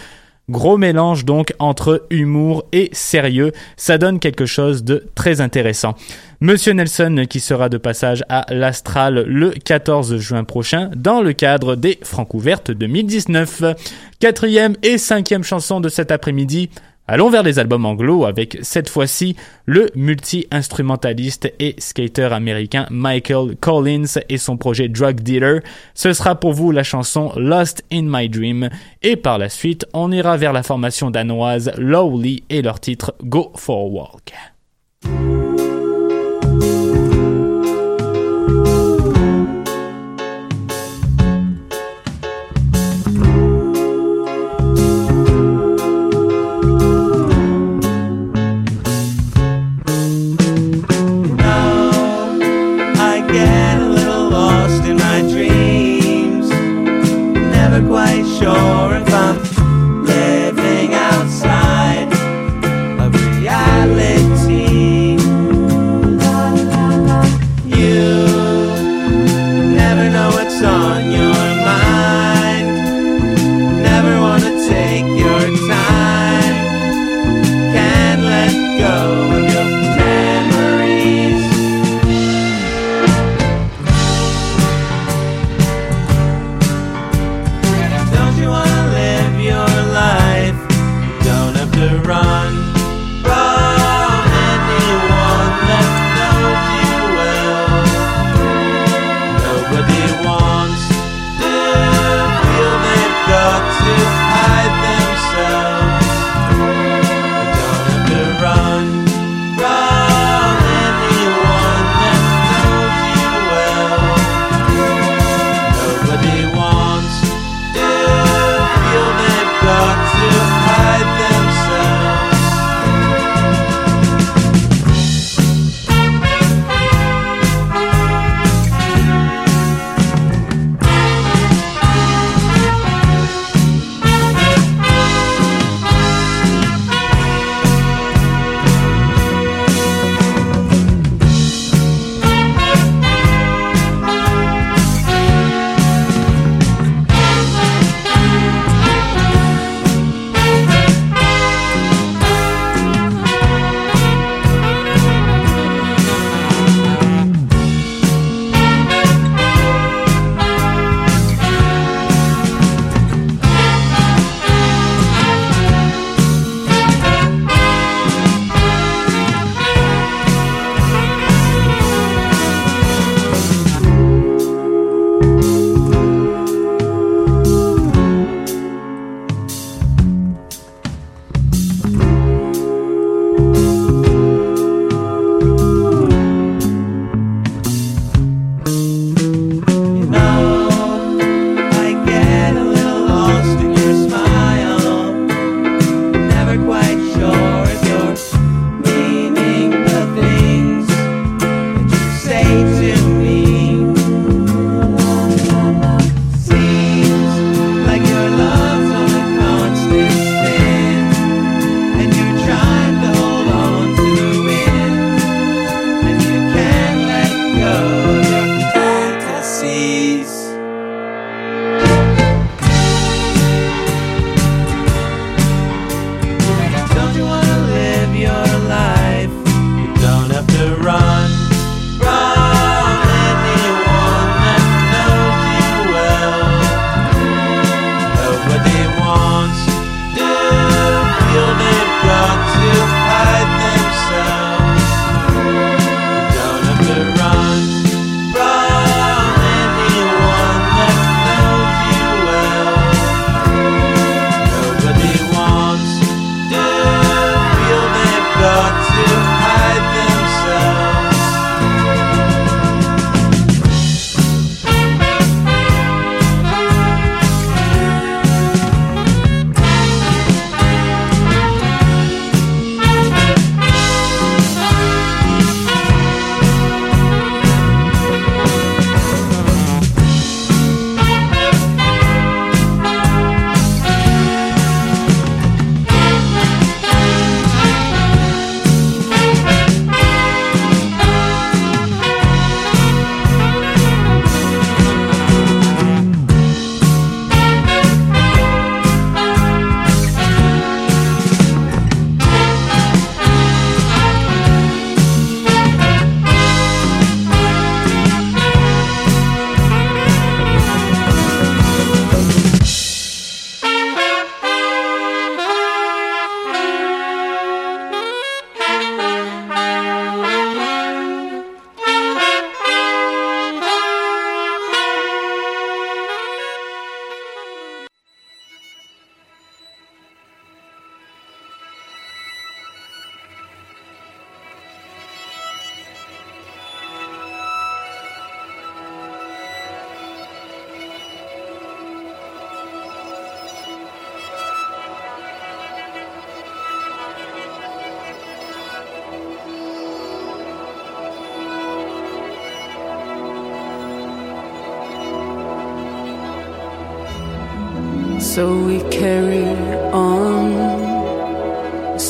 Gros 0.50 0.78
mélange 0.78 1.24
donc 1.24 1.54
entre 1.60 2.06
humour 2.10 2.64
et 2.72 2.90
sérieux. 2.92 3.52
Ça 3.76 3.98
donne 3.98 4.18
quelque 4.18 4.46
chose 4.46 4.82
de 4.82 5.06
très 5.14 5.40
intéressant. 5.40 5.94
Monsieur 6.42 6.72
Nelson 6.72 7.26
qui 7.28 7.38
sera 7.38 7.68
de 7.68 7.76
passage 7.76 8.24
à 8.30 8.46
l'Astral 8.48 9.24
le 9.26 9.50
14 9.50 10.16
juin 10.16 10.44
prochain 10.44 10.90
dans 10.96 11.20
le 11.20 11.34
cadre 11.34 11.76
des 11.76 11.98
Francouvertes 12.02 12.70
2019. 12.70 13.62
Quatrième 14.20 14.74
et 14.82 14.96
cinquième 14.96 15.44
chanson 15.44 15.82
de 15.82 15.90
cet 15.90 16.10
après-midi. 16.10 16.70
Allons 17.06 17.28
vers 17.28 17.42
les 17.42 17.58
albums 17.58 17.84
anglo 17.84 18.24
avec 18.24 18.56
cette 18.62 18.88
fois-ci 18.88 19.36
le 19.66 19.90
multi-instrumentaliste 19.94 21.52
et 21.58 21.74
skater 21.76 22.32
américain 22.32 22.86
Michael 22.88 23.56
Collins 23.60 24.18
et 24.30 24.38
son 24.38 24.56
projet 24.56 24.88
Drug 24.88 25.20
Dealer. 25.20 25.60
Ce 25.92 26.14
sera 26.14 26.36
pour 26.36 26.54
vous 26.54 26.70
la 26.70 26.84
chanson 26.84 27.32
Lost 27.36 27.84
in 27.92 28.04
My 28.06 28.30
Dream 28.30 28.70
et 29.02 29.16
par 29.16 29.36
la 29.36 29.50
suite 29.50 29.84
on 29.92 30.10
ira 30.10 30.38
vers 30.38 30.54
la 30.54 30.62
formation 30.62 31.10
danoise 31.10 31.70
Lowly 31.76 32.44
et 32.48 32.62
leur 32.62 32.80
titre 32.80 33.14
Go 33.22 33.52
for 33.56 33.84
a 33.84 33.88
Walk. 33.90 35.49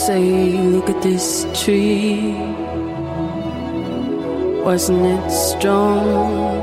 Say, 0.06 0.56
look 0.56 0.88
at 0.88 1.02
this 1.02 1.44
tree. 1.52 2.32
Wasn't 4.64 5.04
it 5.04 5.30
strong? 5.30 6.58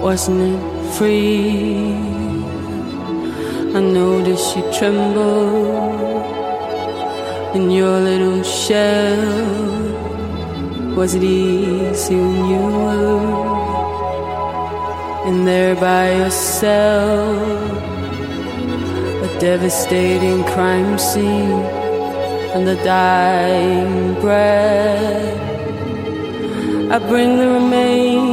Wasn't 0.00 0.40
it 0.40 0.60
free? 0.96 1.92
I 3.76 3.80
noticed 3.80 4.56
you 4.56 4.62
tremble 4.72 6.22
in 7.54 7.70
your 7.70 8.00
little 8.00 8.42
shell. 8.42 9.20
Was 10.96 11.14
it 11.14 11.22
easy 11.22 12.16
when 12.16 12.46
you 12.48 12.62
were 12.80 13.28
in 15.28 15.44
there 15.44 15.74
by 15.76 16.12
yourself? 16.16 17.82
Devastating 19.42 20.44
crime 20.44 20.96
scene 20.98 21.64
and 22.54 22.64
the 22.64 22.76
dying 22.84 24.14
breath. 24.20 25.40
I 26.92 26.98
bring 27.00 27.38
the 27.38 27.48
remains, 27.48 28.31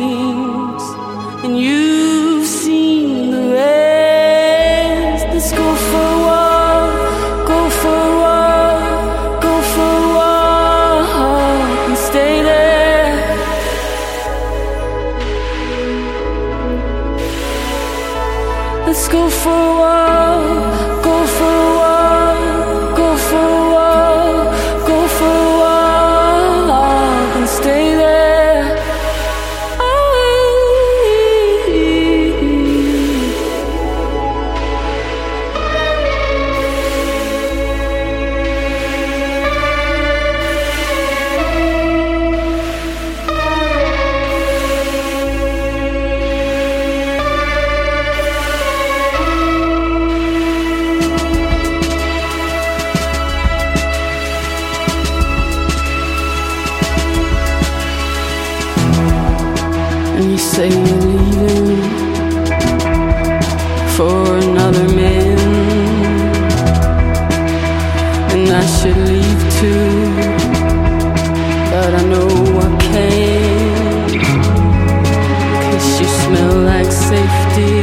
you 76.00 76.08
smell 76.24 76.56
like 76.72 76.92
safety 76.92 77.76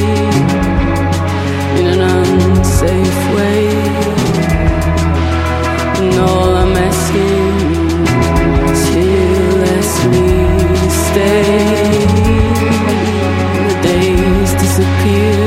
in 1.79 1.87
an 1.95 2.01
unsafe 2.03 3.21
way, 3.37 3.67
and 6.01 6.15
all 6.29 6.51
I'm 6.63 6.75
asking 6.91 7.57
is 8.73 8.83
you 8.97 9.17
ask 9.77 9.97
me 10.13 10.29
stay. 11.07 11.47
The 13.69 13.77
days 13.89 14.51
disappear, 14.63 15.41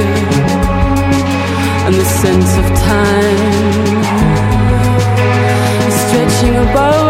and 1.85 1.95
the 1.95 2.09
sense 2.23 2.51
of 2.61 2.65
time 2.93 4.01
is 5.87 5.95
stretching 6.05 6.55
above 6.55 7.08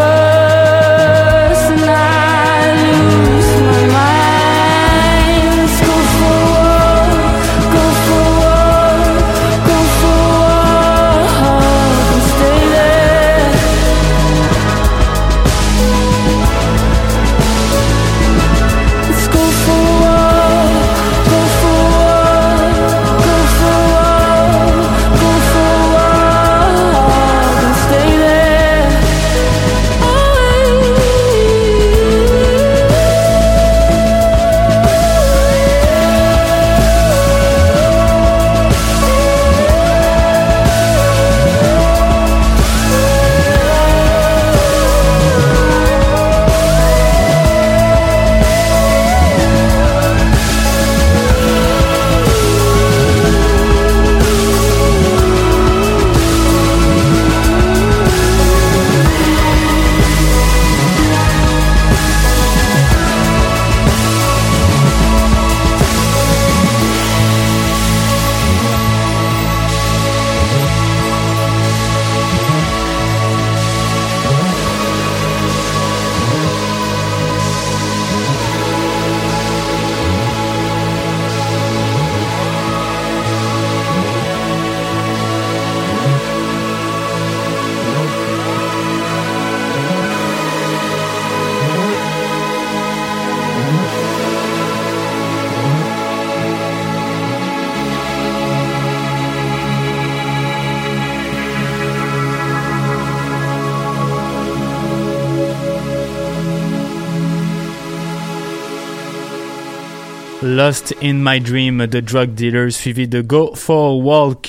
Lost 110.50 110.92
in 111.00 111.22
My 111.22 111.38
Dream 111.38 111.78
de 111.86 112.00
Drug 112.02 112.34
Dealers, 112.34 112.76
suivi 112.76 113.06
de 113.06 113.22
Go 113.22 113.54
for 113.54 113.92
a 113.92 113.96
Walk 113.96 114.48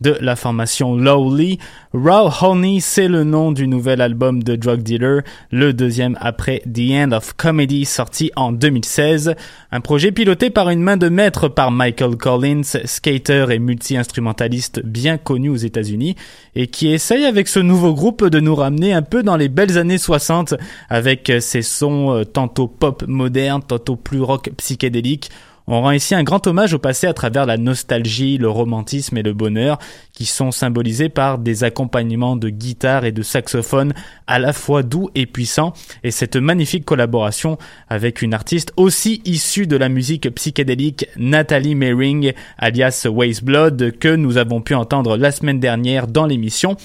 de 0.00 0.16
la 0.20 0.36
formation 0.36 0.96
Lowly. 0.96 1.58
Raw 1.92 2.30
Honey, 2.40 2.80
c'est 2.80 3.08
le 3.08 3.24
nom 3.24 3.52
du 3.52 3.66
nouvel 3.66 4.00
album 4.00 4.42
de 4.42 4.56
Drug 4.56 4.82
Dealer, 4.82 5.22
le 5.50 5.72
deuxième 5.72 6.16
après 6.20 6.62
The 6.72 6.92
End 6.92 7.12
of 7.12 7.34
Comedy, 7.34 7.84
sorti 7.84 8.30
en 8.36 8.52
2016. 8.52 9.34
Un 9.72 9.80
projet 9.80 10.12
piloté 10.12 10.50
par 10.50 10.70
une 10.70 10.82
main 10.82 10.96
de 10.96 11.08
maître 11.08 11.48
par 11.48 11.70
Michael 11.70 12.16
Collins, 12.16 12.62
skater 12.84 13.46
et 13.50 13.58
multi-instrumentaliste 13.58 14.84
bien 14.84 15.18
connu 15.18 15.48
aux 15.48 15.56
États-Unis, 15.56 16.14
et 16.54 16.66
qui 16.66 16.92
essaye 16.92 17.24
avec 17.24 17.48
ce 17.48 17.60
nouveau 17.60 17.94
groupe 17.94 18.24
de 18.24 18.40
nous 18.40 18.54
ramener 18.54 18.92
un 18.92 19.02
peu 19.02 19.22
dans 19.22 19.36
les 19.36 19.48
belles 19.48 19.78
années 19.78 19.98
60 19.98 20.54
avec 20.88 21.32
ses 21.40 21.62
sons 21.62 22.14
euh, 22.14 22.24
tantôt 22.24 22.68
pop 22.68 23.04
moderne, 23.06 23.62
tantôt 23.66 23.96
plus 23.96 24.20
rock 24.20 24.50
psychédélique. 24.56 25.30
On 25.70 25.82
rend 25.82 25.90
ici 25.90 26.14
un 26.14 26.22
grand 26.22 26.46
hommage 26.46 26.72
au 26.72 26.78
passé 26.78 27.06
à 27.06 27.12
travers 27.12 27.44
la 27.44 27.58
nostalgie, 27.58 28.38
le 28.38 28.48
romantisme 28.48 29.18
et 29.18 29.22
le 29.22 29.34
bonheur 29.34 29.78
qui 30.14 30.24
sont 30.24 30.50
symbolisés 30.50 31.10
par 31.10 31.36
des 31.36 31.62
accompagnements 31.62 32.36
de 32.36 32.48
guitare 32.48 33.04
et 33.04 33.12
de 33.12 33.22
saxophone 33.22 33.92
à 34.26 34.38
la 34.38 34.54
fois 34.54 34.82
doux 34.82 35.10
et 35.14 35.26
puissants 35.26 35.74
et 36.04 36.10
cette 36.10 36.36
magnifique 36.36 36.86
collaboration 36.86 37.58
avec 37.90 38.22
une 38.22 38.32
artiste 38.32 38.72
aussi 38.78 39.20
issue 39.26 39.66
de 39.66 39.76
la 39.76 39.90
musique 39.90 40.34
psychédélique 40.34 41.06
Nathalie 41.18 41.74
Mering 41.74 42.32
alias 42.56 43.06
Waste 43.06 43.44
Blood 43.44 43.98
que 43.98 44.16
nous 44.16 44.38
avons 44.38 44.62
pu 44.62 44.74
entendre 44.74 45.18
la 45.18 45.32
semaine 45.32 45.60
dernière 45.60 46.06
dans 46.06 46.24
l'émission. 46.24 46.78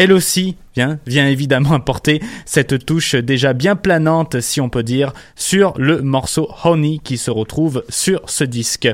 Elle 0.00 0.12
aussi 0.12 0.54
vient, 0.76 1.00
vient 1.08 1.26
évidemment 1.26 1.72
apporter 1.72 2.22
cette 2.44 2.86
touche 2.86 3.16
déjà 3.16 3.52
bien 3.52 3.74
planante, 3.74 4.40
si 4.40 4.60
on 4.60 4.68
peut 4.68 4.84
dire, 4.84 5.12
sur 5.34 5.74
le 5.76 6.02
morceau 6.02 6.48
Honey 6.62 7.00
qui 7.02 7.18
se 7.18 7.32
retrouve 7.32 7.82
sur 7.88 8.20
ce 8.30 8.44
disque. 8.44 8.88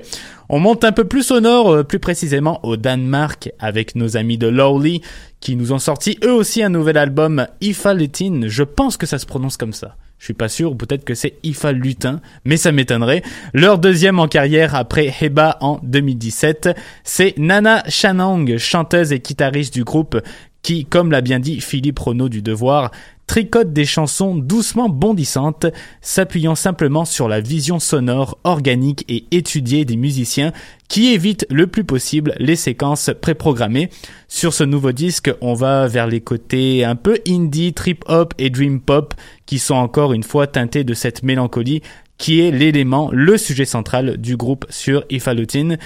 On 0.49 0.61
monte 0.61 0.83
un 0.83 0.93
peu 0.93 1.05
plus 1.05 1.31
au 1.31 1.41
nord, 1.41 1.71
euh, 1.71 1.83
plus 1.83 1.99
précisément 1.99 2.59
au 2.63 2.79
Danemark, 2.79 3.51
avec 3.59 3.97
nos 3.97 4.17
amis 4.17 4.39
de 4.39 4.47
Lowly, 4.47 5.03
qui 5.41 5.57
nous 5.57 5.75
ont 5.75 5.79
sorti 5.79 6.19
eux 6.25 6.33
aussi 6.33 6.63
un 6.63 6.71
nouvel 6.71 6.97
album, 6.97 7.49
Ifa 7.61 7.93
Lutin. 7.93 8.41
Je 8.47 8.63
pense 8.63 8.97
que 8.97 9.05
ça 9.05 9.19
se 9.19 9.27
prononce 9.27 9.59
comme 9.59 9.75
ça. 9.75 9.97
Je 10.19 10.25
suis 10.25 10.33
pas 10.33 10.49
sûr, 10.49 10.75
peut-être 10.75 11.05
que 11.05 11.15
c'est 11.15 11.35
Ifa 11.43 11.73
Lutin, 11.73 12.23
mais 12.47 12.57
ça 12.57 12.73
m'étonnerait. 12.73 13.21
Leur 13.53 13.79
deuxième 13.79 14.19
en 14.19 14.27
carrière 14.27 14.75
après 14.75 15.13
Heba 15.21 15.59
en 15.61 15.81
2017, 15.83 16.71
c'est 17.03 17.37
Nana 17.37 17.83
Shanong, 17.89 18.57
chanteuse 18.57 19.13
et 19.13 19.19
guitariste 19.19 19.75
du 19.75 19.85
groupe, 19.85 20.19
qui, 20.65 20.87
comme 20.87 21.13
l'a 21.13 21.21
bien 21.21 21.39
dit 21.39 21.61
Philippe 21.61 22.01
Renaud 22.01 22.31
du 22.31 22.43
Devoir, 22.43 22.91
tricote 23.27 23.73
des 23.73 23.85
chansons 23.85 24.35
doucement 24.35 24.89
bondissantes, 24.89 25.67
s'appuyant 26.01 26.55
simplement 26.55 27.05
sur 27.05 27.29
la 27.29 27.41
vision 27.41 27.79
sonore, 27.79 28.39
organique 28.45 29.05
et 29.09 29.27
étudiée 29.31 29.85
des 29.85 29.97
musiciens 29.97 30.53
qui 30.89 31.13
évitent 31.13 31.47
le 31.51 31.67
plus 31.67 31.85
possible 31.85 32.35
les 32.39 32.57
séquences 32.57 33.11
préprogrammées. 33.21 33.91
Sur 34.27 34.55
ce 34.55 34.65
nouveau 34.65 34.93
disque, 34.93 35.31
on 35.43 35.53
va 35.53 35.87
vers 35.87 36.07
les 36.07 36.23
côtés 36.23 36.83
un 36.83 36.97
peu 36.97 37.19
indie, 37.29 37.75
trip-hop 37.75 38.33
et 38.39 38.49
dream-pop 38.49 39.15
qui 39.45 39.59
sont 39.59 39.75
encore 39.75 40.15
une 40.15 40.23
fois 40.23 40.47
teintés 40.47 40.85
de 40.85 40.95
cette 40.95 41.23
mélancolie 41.23 41.83
qui 42.17 42.41
est 42.41 42.51
l'élément, 42.51 43.11
le 43.13 43.37
sujet 43.37 43.67
central 43.67 44.17
du 44.17 44.37
groupe 44.37 44.65
sur 44.71 45.05
Ifalutin. 45.11 45.77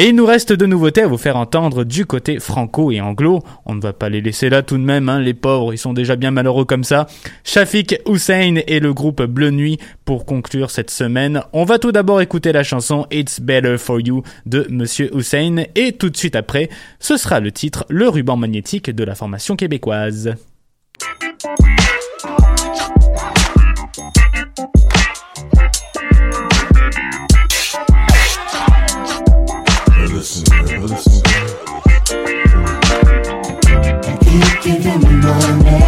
Et 0.00 0.10
il 0.10 0.14
nous 0.14 0.26
reste 0.26 0.52
de 0.52 0.64
nouveautés 0.64 1.02
à 1.02 1.08
vous 1.08 1.18
faire 1.18 1.36
entendre 1.36 1.82
du 1.82 2.06
côté 2.06 2.38
franco 2.38 2.92
et 2.92 3.00
anglo. 3.00 3.42
On 3.66 3.74
ne 3.74 3.80
va 3.80 3.92
pas 3.92 4.08
les 4.08 4.20
laisser 4.20 4.48
là 4.48 4.62
tout 4.62 4.76
de 4.76 4.82
même, 4.82 5.08
hein, 5.08 5.18
les 5.18 5.34
pauvres, 5.34 5.74
ils 5.74 5.78
sont 5.78 5.92
déjà 5.92 6.14
bien 6.14 6.30
malheureux 6.30 6.64
comme 6.64 6.84
ça. 6.84 7.08
Shafik 7.42 7.96
Hussein 8.08 8.60
et 8.68 8.78
le 8.78 8.94
groupe 8.94 9.24
Bleu 9.24 9.50
Nuit 9.50 9.80
pour 10.04 10.24
conclure 10.24 10.70
cette 10.70 10.92
semaine. 10.92 11.42
On 11.52 11.64
va 11.64 11.80
tout 11.80 11.90
d'abord 11.90 12.20
écouter 12.20 12.52
la 12.52 12.62
chanson 12.62 13.08
It's 13.10 13.40
Better 13.40 13.76
For 13.76 13.98
You 13.98 14.22
de 14.46 14.68
Monsieur 14.70 15.10
Hussein 15.16 15.64
et 15.74 15.90
tout 15.90 16.10
de 16.10 16.16
suite 16.16 16.36
après, 16.36 16.68
ce 17.00 17.16
sera 17.16 17.40
le 17.40 17.50
titre 17.50 17.84
Le 17.88 18.08
ruban 18.08 18.36
magnétique 18.36 18.90
de 18.90 19.02
la 19.02 19.16
formation 19.16 19.56
québécoise. 19.56 20.32
You 30.88 30.94
keep 34.24 34.62
giving 34.62 35.00
me 35.00 35.12
money. 35.20 35.80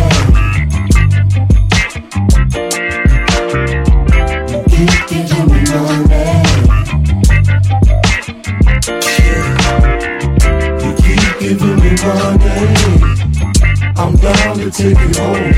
You 4.68 4.84
keep 5.08 5.24
giving 5.30 5.46
me 5.48 5.60
money. 5.72 6.28
You 10.82 10.90
keep 11.00 11.32
giving 11.40 11.76
me 11.80 11.90
money. 12.04 12.60
I'm 13.96 14.12
down 14.16 14.52
to 14.58 14.66
take 14.70 15.00
you 15.00 15.12
home. 15.16 15.50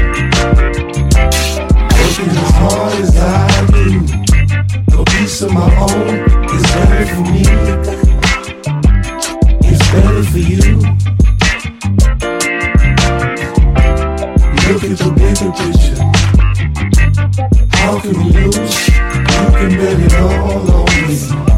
Working 1.98 2.30
as 2.30 2.50
hard 2.60 2.94
as 3.00 3.16
I 3.16 3.66
do. 3.72 4.22
Of 5.42 5.50
my 5.50 5.66
own 5.80 6.14
is 6.54 6.62
better 6.62 7.06
for 7.06 7.22
me 7.32 8.01
better 9.92 10.22
for 10.22 10.38
you. 10.38 10.58
Look 14.68 14.84
at 14.84 14.96
the 14.96 15.08
bigger 15.18 15.52
picture. 15.60 16.00
How 17.76 18.00
can 18.00 18.14
we 18.16 18.24
lose? 18.32 18.88
You 18.88 19.46
can 19.58 19.70
bet 19.78 20.00
it 20.00 20.14
all 20.14 20.70
on 20.70 20.86
me. 21.08 21.51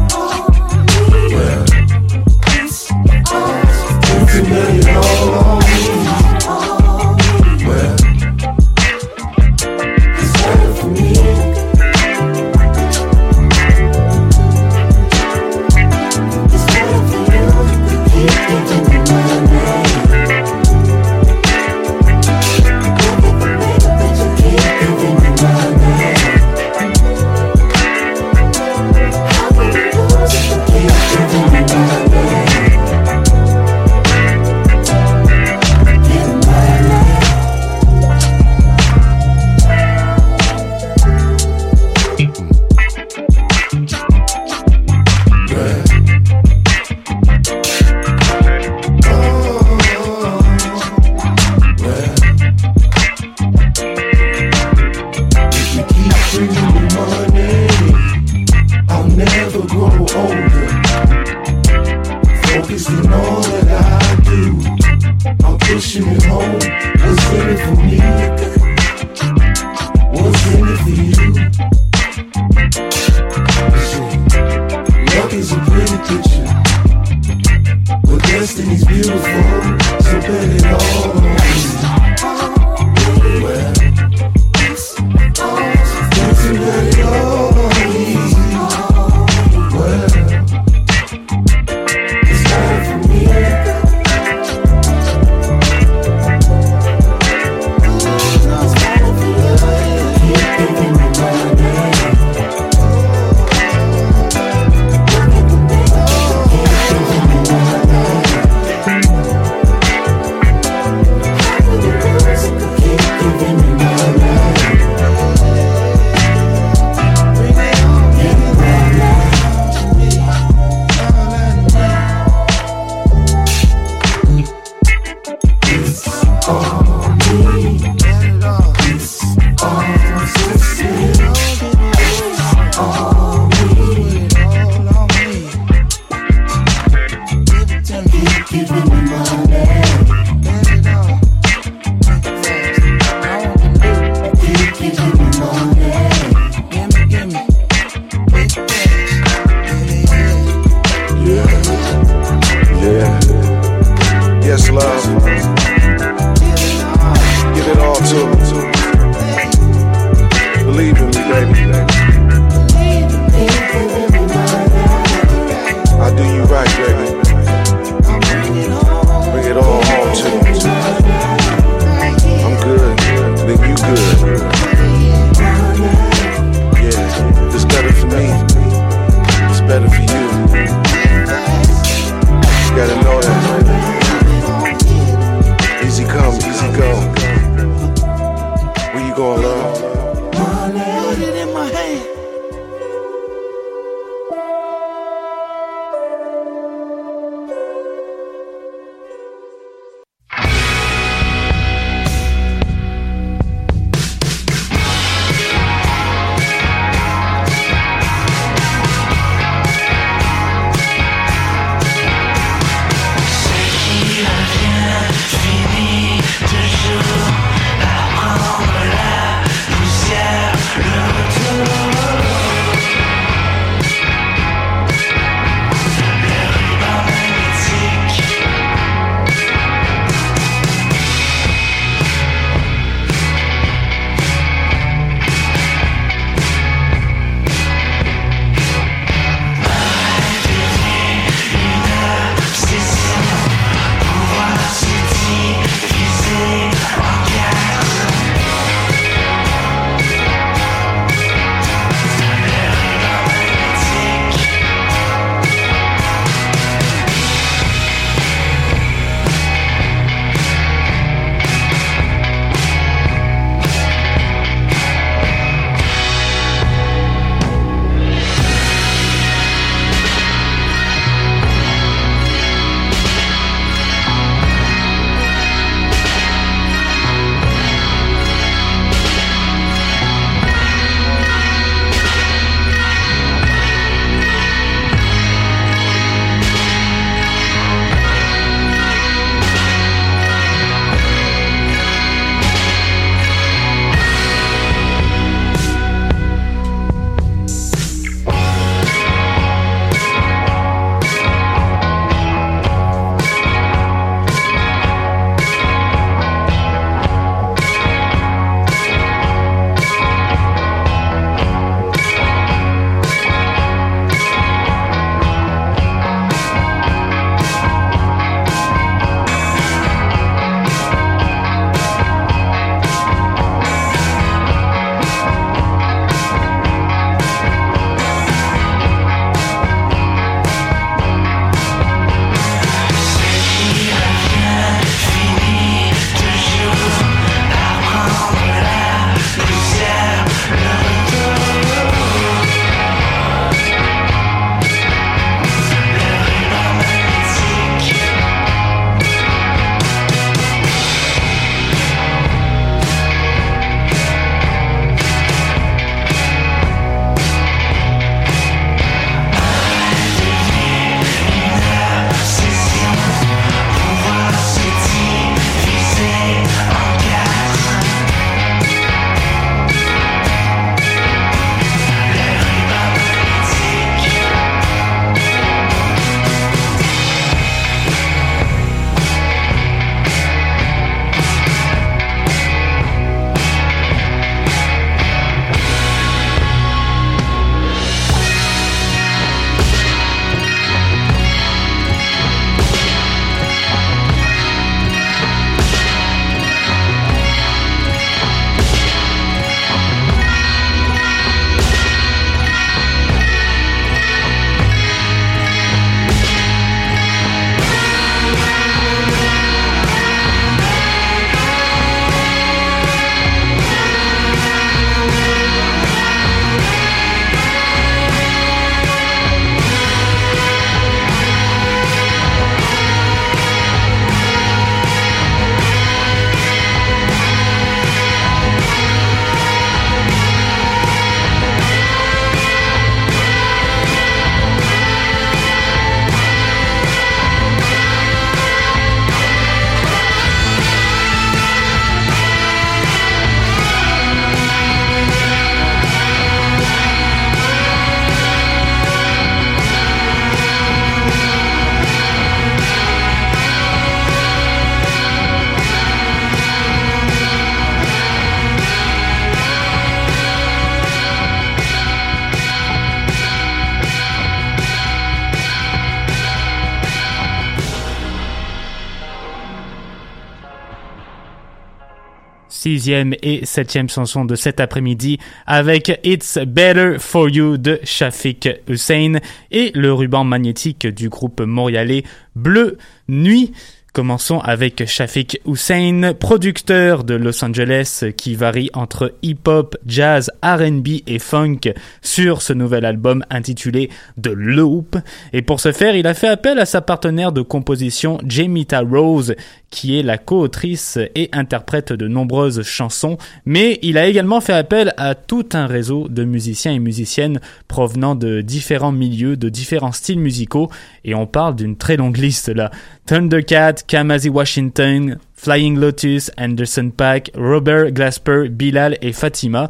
Sixième 472.49 473.13
et 473.21 473.45
septième 473.45 473.89
chanson 473.89 474.25
de 474.25 474.35
cet 474.35 474.59
après-midi 474.59 475.17
avec 475.45 475.99
It's 476.03 476.37
Better 476.47 476.95
For 476.99 477.29
You 477.29 477.57
de 477.57 477.79
Shafik 477.83 478.49
Hussein 478.67 479.19
et 479.51 479.71
le 479.75 479.93
ruban 479.93 480.23
magnétique 480.23 480.87
du 480.87 481.09
groupe 481.09 481.41
montréalais 481.41 482.03
Bleu 482.35 482.77
Nuit. 483.07 483.53
Commençons 483.95 484.39
avec 484.39 484.85
Shafiq 484.85 485.39
Hussein, 485.47 486.13
producteur 486.19 487.05
de 487.05 487.13
Los 487.13 487.45
Angeles 487.45 488.03
qui 488.17 488.35
varie 488.35 488.69
entre 488.73 489.13
hip-hop, 489.21 489.77
jazz, 489.85 490.33
R&B 490.43 490.99
et 491.07 491.17
funk 491.17 491.61
sur 492.01 492.41
ce 492.41 492.51
nouvel 492.51 492.83
album 492.83 493.23
intitulé 493.29 493.89
The 494.21 494.31
Loop. 494.35 494.97
Et 495.31 495.41
pour 495.41 495.61
ce 495.61 495.71
faire, 495.71 495.95
il 495.95 496.07
a 496.07 496.13
fait 496.13 496.27
appel 496.27 496.59
à 496.59 496.65
sa 496.65 496.81
partenaire 496.81 497.31
de 497.31 497.41
composition 497.41 498.17
Jamita 498.27 498.81
Rose 498.81 499.33
qui 499.75 499.99
est 499.99 500.03
la 500.03 500.17
co-autrice 500.17 500.97
et 501.15 501.27
interprète 501.33 501.91
de 501.91 502.07
nombreuses 502.07 502.63
chansons, 502.63 503.17
mais 503.45 503.77
il 503.81 503.97
a 503.97 504.07
également 504.07 504.39
fait 504.39 504.53
appel 504.53 504.93
à 504.95 505.15
tout 505.15 505.49
un 505.51 505.67
réseau 505.67 506.07
de 506.07 506.23
musiciens 506.23 506.71
et 506.71 506.79
musiciennes 506.79 507.41
provenant 507.67 508.15
de 508.15 508.39
différents 508.39 508.93
milieux, 508.93 509.35
de 509.35 509.49
différents 509.49 509.91
styles 509.91 510.19
musicaux, 510.19 510.71
et 511.03 511.13
on 511.13 511.27
parle 511.27 511.57
d'une 511.57 511.75
très 511.75 511.97
longue 511.97 512.15
liste 512.15 512.47
là. 512.47 512.71
Thundercat, 513.05 513.73
Kamasi 513.85 514.29
Washington, 514.29 515.19
Flying 515.33 515.77
Lotus, 515.77 516.31
Anderson 516.37 516.89
Paak, 516.95 517.31
Robert 517.35 517.91
Glasper, 517.91 518.47
Bilal 518.47 518.97
et 519.01 519.11
Fatima. 519.11 519.69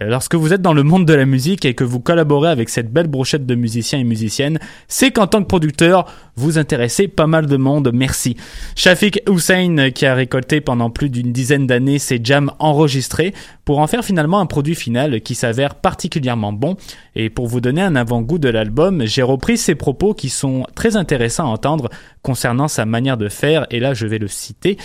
Euh, 0.00 0.08
Lorsque 0.08 0.34
vous 0.34 0.52
êtes 0.52 0.62
dans 0.62 0.74
le 0.74 0.82
monde 0.82 1.06
de 1.06 1.14
la 1.14 1.26
musique 1.26 1.64
et 1.64 1.74
que 1.74 1.84
vous 1.84 2.00
collaborez 2.00 2.50
avec 2.50 2.68
cette 2.68 2.92
belle 2.92 3.06
brochette 3.06 3.46
de 3.46 3.54
musiciens 3.54 3.98
et 3.98 4.04
musiciennes, 4.04 4.58
c'est 4.88 5.10
qu'en 5.10 5.26
tant 5.26 5.42
que 5.42 5.48
producteur, 5.48 6.06
vous 6.36 6.58
intéressez 6.58 7.08
pas 7.08 7.26
mal 7.26 7.46
de 7.46 7.56
monde, 7.56 7.90
merci. 7.94 8.36
Shafiq 8.74 9.22
Hussein, 9.28 9.90
qui 9.94 10.06
a 10.06 10.14
récolté 10.14 10.60
pendant 10.60 10.90
plus 10.90 11.10
d'une 11.10 11.32
dizaine 11.32 11.66
d'années 11.66 11.98
ses 11.98 12.20
jams 12.22 12.50
enregistrés, 12.58 13.34
pour 13.64 13.78
en 13.78 13.86
faire 13.86 14.04
finalement 14.04 14.40
un 14.40 14.46
produit 14.46 14.74
final 14.74 15.20
qui 15.20 15.34
s'avère 15.34 15.76
particulièrement 15.76 16.52
bon. 16.52 16.76
Et 17.14 17.30
pour 17.30 17.46
vous 17.46 17.60
donner 17.60 17.82
un 17.82 17.96
avant-goût 17.96 18.38
de 18.38 18.48
l'album, 18.48 19.06
j'ai 19.06 19.22
repris 19.22 19.56
ses 19.56 19.74
propos 19.74 20.14
qui 20.14 20.28
sont 20.28 20.66
très 20.74 20.96
intéressants 20.96 21.46
à 21.46 21.50
entendre 21.50 21.88
concernant 22.22 22.68
sa 22.68 22.84
manière 22.84 23.16
de 23.16 23.28
faire, 23.28 23.66
et 23.70 23.80
là 23.80 23.94
je 23.94 24.06
vais 24.06 24.18
le 24.18 24.28
citer. 24.28 24.76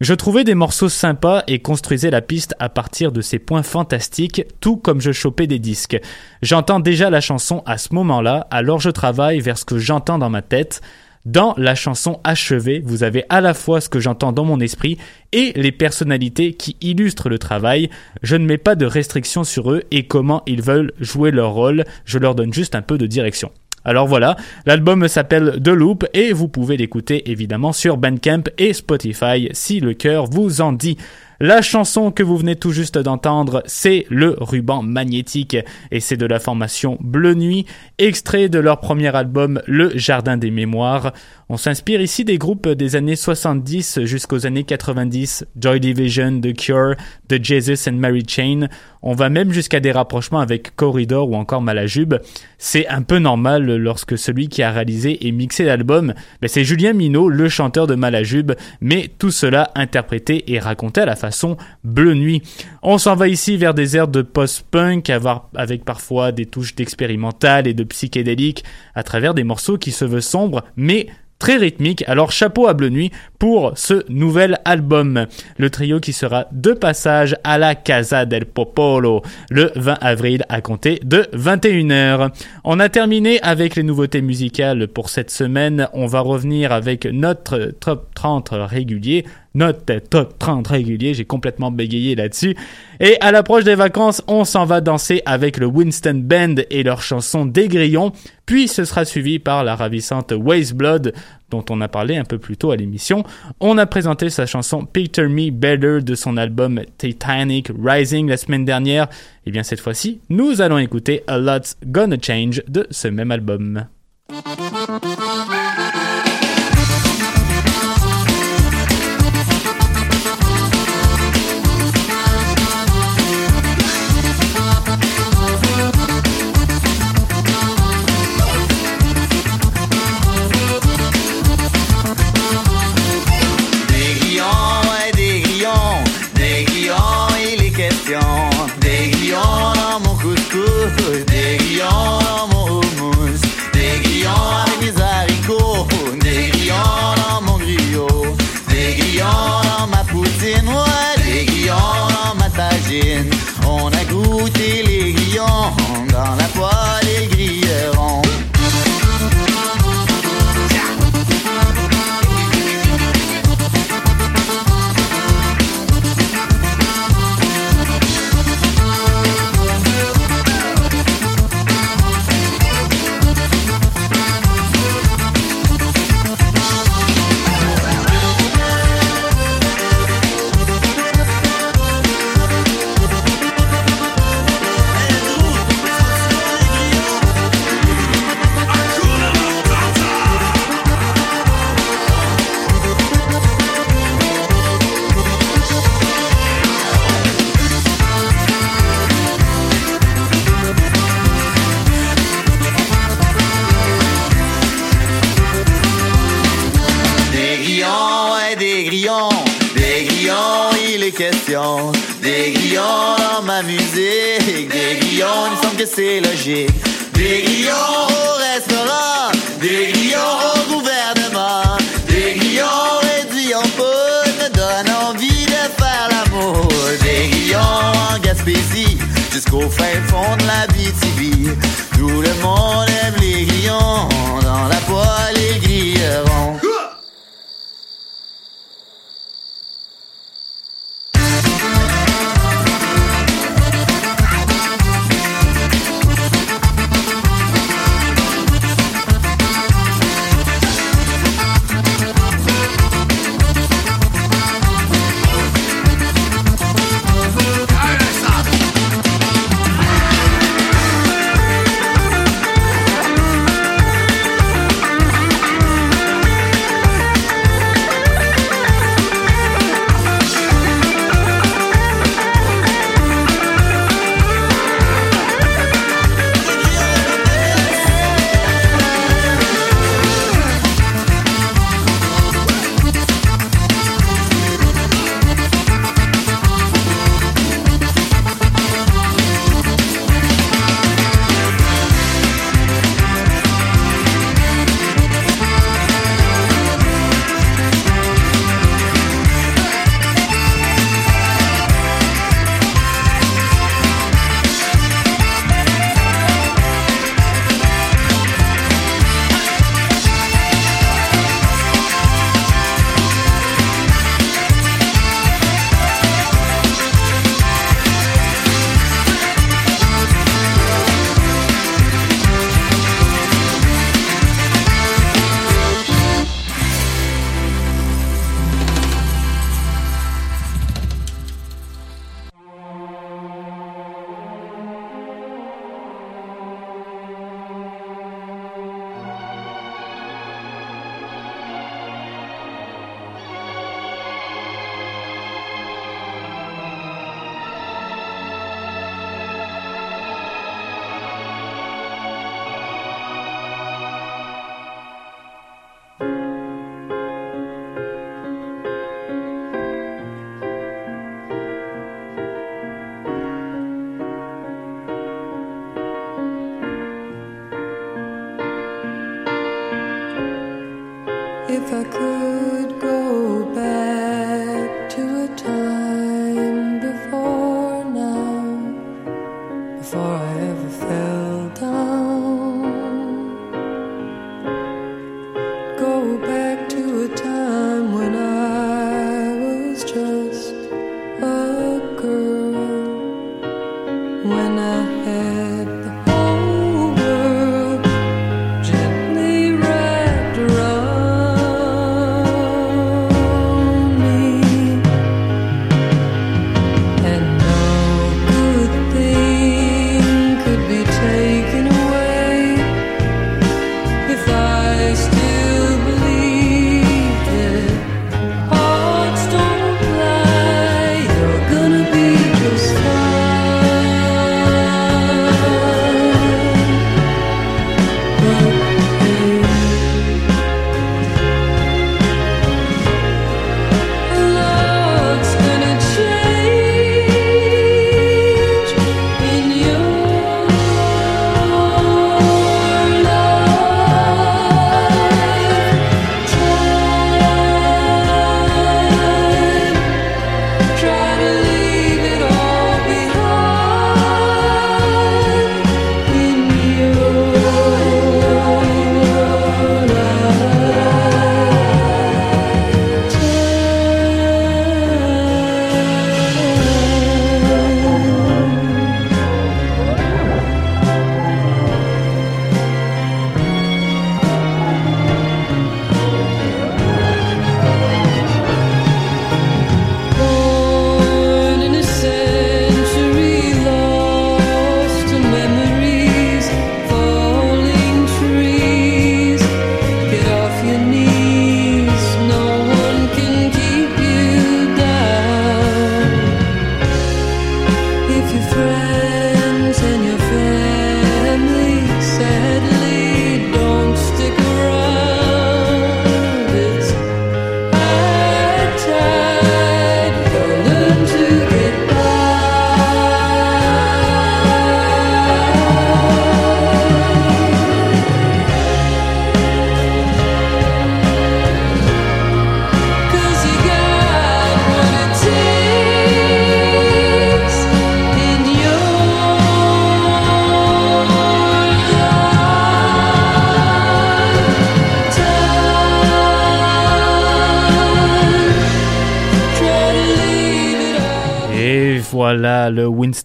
Je 0.00 0.14
trouvais 0.14 0.44
des 0.44 0.54
morceaux 0.54 0.88
sympas 0.88 1.42
et 1.48 1.58
construisais 1.58 2.10
la 2.10 2.20
piste 2.20 2.54
à 2.60 2.68
partir 2.68 3.10
de 3.10 3.20
ces 3.20 3.40
points 3.40 3.64
fantastiques, 3.64 4.44
tout 4.60 4.76
comme 4.76 5.00
je 5.00 5.10
chopais 5.10 5.48
des 5.48 5.58
disques. 5.58 5.98
J'entends 6.40 6.78
déjà 6.78 7.10
la 7.10 7.20
chanson 7.20 7.64
à 7.66 7.78
ce 7.78 7.92
moment-là, 7.94 8.46
alors 8.52 8.78
je 8.78 8.90
travaille 8.90 9.40
vers 9.40 9.58
ce 9.58 9.64
que 9.64 9.78
j'entends 9.78 10.18
dans 10.18 10.30
ma 10.30 10.40
tête. 10.40 10.82
Dans 11.24 11.52
la 11.56 11.74
chanson 11.74 12.20
achevée, 12.22 12.80
vous 12.84 13.02
avez 13.02 13.24
à 13.28 13.40
la 13.40 13.54
fois 13.54 13.80
ce 13.80 13.88
que 13.88 13.98
j'entends 13.98 14.30
dans 14.30 14.44
mon 14.44 14.60
esprit 14.60 14.98
et 15.32 15.52
les 15.56 15.72
personnalités 15.72 16.52
qui 16.52 16.76
illustrent 16.80 17.28
le 17.28 17.40
travail. 17.40 17.90
Je 18.22 18.36
ne 18.36 18.46
mets 18.46 18.56
pas 18.56 18.76
de 18.76 18.86
restrictions 18.86 19.42
sur 19.42 19.72
eux 19.72 19.82
et 19.90 20.06
comment 20.06 20.44
ils 20.46 20.62
veulent 20.62 20.92
jouer 21.00 21.32
leur 21.32 21.50
rôle, 21.50 21.84
je 22.04 22.18
leur 22.18 22.36
donne 22.36 22.54
juste 22.54 22.76
un 22.76 22.82
peu 22.82 22.98
de 22.98 23.06
direction. 23.08 23.50
Alors 23.88 24.06
voilà, 24.06 24.36
l'album 24.66 25.08
s'appelle 25.08 25.62
The 25.64 25.68
Loop 25.68 26.04
et 26.12 26.34
vous 26.34 26.48
pouvez 26.48 26.76
l'écouter 26.76 27.30
évidemment 27.30 27.72
sur 27.72 27.96
Bandcamp 27.96 28.42
et 28.58 28.74
Spotify 28.74 29.48
si 29.52 29.80
le 29.80 29.94
cœur 29.94 30.26
vous 30.26 30.60
en 30.60 30.74
dit. 30.74 30.98
La 31.40 31.62
chanson 31.62 32.10
que 32.10 32.24
vous 32.24 32.36
venez 32.36 32.56
tout 32.56 32.72
juste 32.72 32.98
d'entendre, 32.98 33.62
c'est 33.64 34.06
Le 34.10 34.36
ruban 34.40 34.82
magnétique 34.82 35.56
et 35.92 36.00
c'est 36.00 36.16
de 36.16 36.26
la 36.26 36.40
formation 36.40 36.98
Bleu 37.00 37.34
Nuit, 37.34 37.64
extrait 37.96 38.48
de 38.48 38.58
leur 38.58 38.80
premier 38.80 39.14
album 39.14 39.62
Le 39.66 39.96
Jardin 39.96 40.36
des 40.36 40.50
Mémoires. 40.50 41.12
On 41.48 41.56
s'inspire 41.56 42.00
ici 42.00 42.24
des 42.24 42.38
groupes 42.38 42.68
des 42.68 42.96
années 42.96 43.14
70 43.14 44.00
jusqu'aux 44.04 44.46
années 44.46 44.64
90, 44.64 45.46
Joy 45.56 45.78
Division, 45.78 46.40
The 46.40 46.54
Cure, 46.54 46.96
The 47.28 47.42
Jesus 47.42 47.88
and 47.88 47.94
Mary 47.94 48.24
Chain. 48.26 48.66
On 49.02 49.14
va 49.14 49.28
même 49.28 49.52
jusqu'à 49.52 49.80
des 49.80 49.92
rapprochements 49.92 50.40
avec 50.40 50.74
Corridor 50.74 51.30
ou 51.30 51.36
encore 51.36 51.62
Malajube. 51.62 52.14
C'est 52.58 52.88
un 52.88 53.02
peu 53.02 53.18
normal 53.18 53.76
lorsque 53.76 54.18
celui 54.18 54.48
qui 54.48 54.62
a 54.62 54.70
réalisé 54.70 55.26
et 55.26 55.32
mixé 55.32 55.64
l'album, 55.64 56.14
ben 56.40 56.48
c'est 56.48 56.64
Julien 56.64 56.92
Minot, 56.92 57.28
le 57.28 57.48
chanteur 57.48 57.86
de 57.86 57.94
Malajube, 57.94 58.52
mais 58.80 59.10
tout 59.18 59.30
cela 59.30 59.70
interprété 59.74 60.52
et 60.52 60.58
raconté 60.58 61.00
à 61.00 61.06
la 61.06 61.16
façon 61.16 61.56
Bleu 61.84 62.14
Nuit. 62.14 62.42
On 62.82 62.98
s'en 62.98 63.14
va 63.14 63.28
ici 63.28 63.56
vers 63.56 63.74
des 63.74 63.96
airs 63.96 64.08
de 64.08 64.22
post-punk 64.22 65.10
avec 65.54 65.84
parfois 65.84 66.32
des 66.32 66.46
touches 66.46 66.74
d'expérimental 66.74 67.66
et 67.66 67.74
de 67.74 67.84
psychédélique 67.84 68.64
à 68.94 69.02
travers 69.02 69.34
des 69.34 69.44
morceaux 69.44 69.78
qui 69.78 69.92
se 69.92 70.04
veulent 70.04 70.22
sombres 70.22 70.64
mais 70.76 71.08
très 71.38 71.56
rythmique. 71.56 72.04
Alors 72.06 72.32
chapeau 72.32 72.66
à 72.66 72.74
Bleu 72.74 72.88
Nuit 72.88 73.12
pour 73.38 73.72
ce 73.76 74.04
nouvel 74.08 74.58
album. 74.64 75.26
Le 75.56 75.70
trio 75.70 76.00
qui 76.00 76.12
sera 76.12 76.46
de 76.52 76.72
passage 76.72 77.36
à 77.44 77.58
la 77.58 77.74
Casa 77.74 78.26
del 78.26 78.46
Popolo 78.46 79.22
le 79.50 79.70
20 79.76 79.98
avril 80.00 80.44
à 80.48 80.60
compter 80.60 81.00
de 81.04 81.28
21h. 81.32 82.30
On 82.64 82.80
a 82.80 82.88
terminé 82.88 83.40
avec 83.42 83.76
les 83.76 83.82
nouveautés 83.82 84.22
musicales 84.22 84.88
pour 84.88 85.10
cette 85.10 85.30
semaine. 85.30 85.88
On 85.92 86.06
va 86.06 86.20
revenir 86.20 86.72
avec 86.72 87.06
notre 87.06 87.72
top 87.80 88.08
30 88.14 88.50
régulier 88.52 89.24
notre 89.58 89.98
top 89.98 90.38
30 90.38 90.68
régulier, 90.68 91.14
j'ai 91.14 91.24
complètement 91.24 91.70
bégayé 91.70 92.14
là-dessus. 92.14 92.56
Et 93.00 93.16
à 93.20 93.32
l'approche 93.32 93.64
des 93.64 93.74
vacances, 93.74 94.22
on 94.28 94.44
s'en 94.44 94.64
va 94.64 94.80
danser 94.80 95.20
avec 95.26 95.56
le 95.58 95.66
Winston 95.66 96.22
Band 96.24 96.54
et 96.70 96.82
leur 96.82 97.02
chanson 97.02 97.44
Des 97.44 97.66
Grillons, 97.66 98.12
puis 98.46 98.68
ce 98.68 98.84
sera 98.84 99.04
suivi 99.04 99.38
par 99.38 99.64
la 99.64 99.74
ravissante 99.74 100.32
Waste 100.36 100.74
Blood, 100.74 101.12
dont 101.50 101.64
on 101.70 101.80
a 101.80 101.88
parlé 101.88 102.16
un 102.16 102.24
peu 102.24 102.38
plus 102.38 102.56
tôt 102.56 102.70
à 102.70 102.76
l'émission. 102.76 103.24
On 103.60 103.78
a 103.78 103.86
présenté 103.86 104.30
sa 104.30 104.46
chanson 104.46 104.84
Picture 104.84 105.28
Me 105.28 105.50
Better 105.50 106.00
de 106.02 106.14
son 106.14 106.36
album 106.36 106.80
Titanic 106.98 107.70
Rising 107.82 108.28
la 108.28 108.36
semaine 108.36 108.64
dernière. 108.64 109.08
Et 109.46 109.50
bien 109.50 109.62
cette 109.62 109.80
fois-ci, 109.80 110.20
nous 110.28 110.60
allons 110.60 110.78
écouter 110.78 111.22
A 111.26 111.38
Lot's 111.38 111.76
Gonna 111.84 112.16
Change 112.20 112.62
de 112.68 112.86
ce 112.90 113.08
même 113.08 113.30
album. 113.30 113.86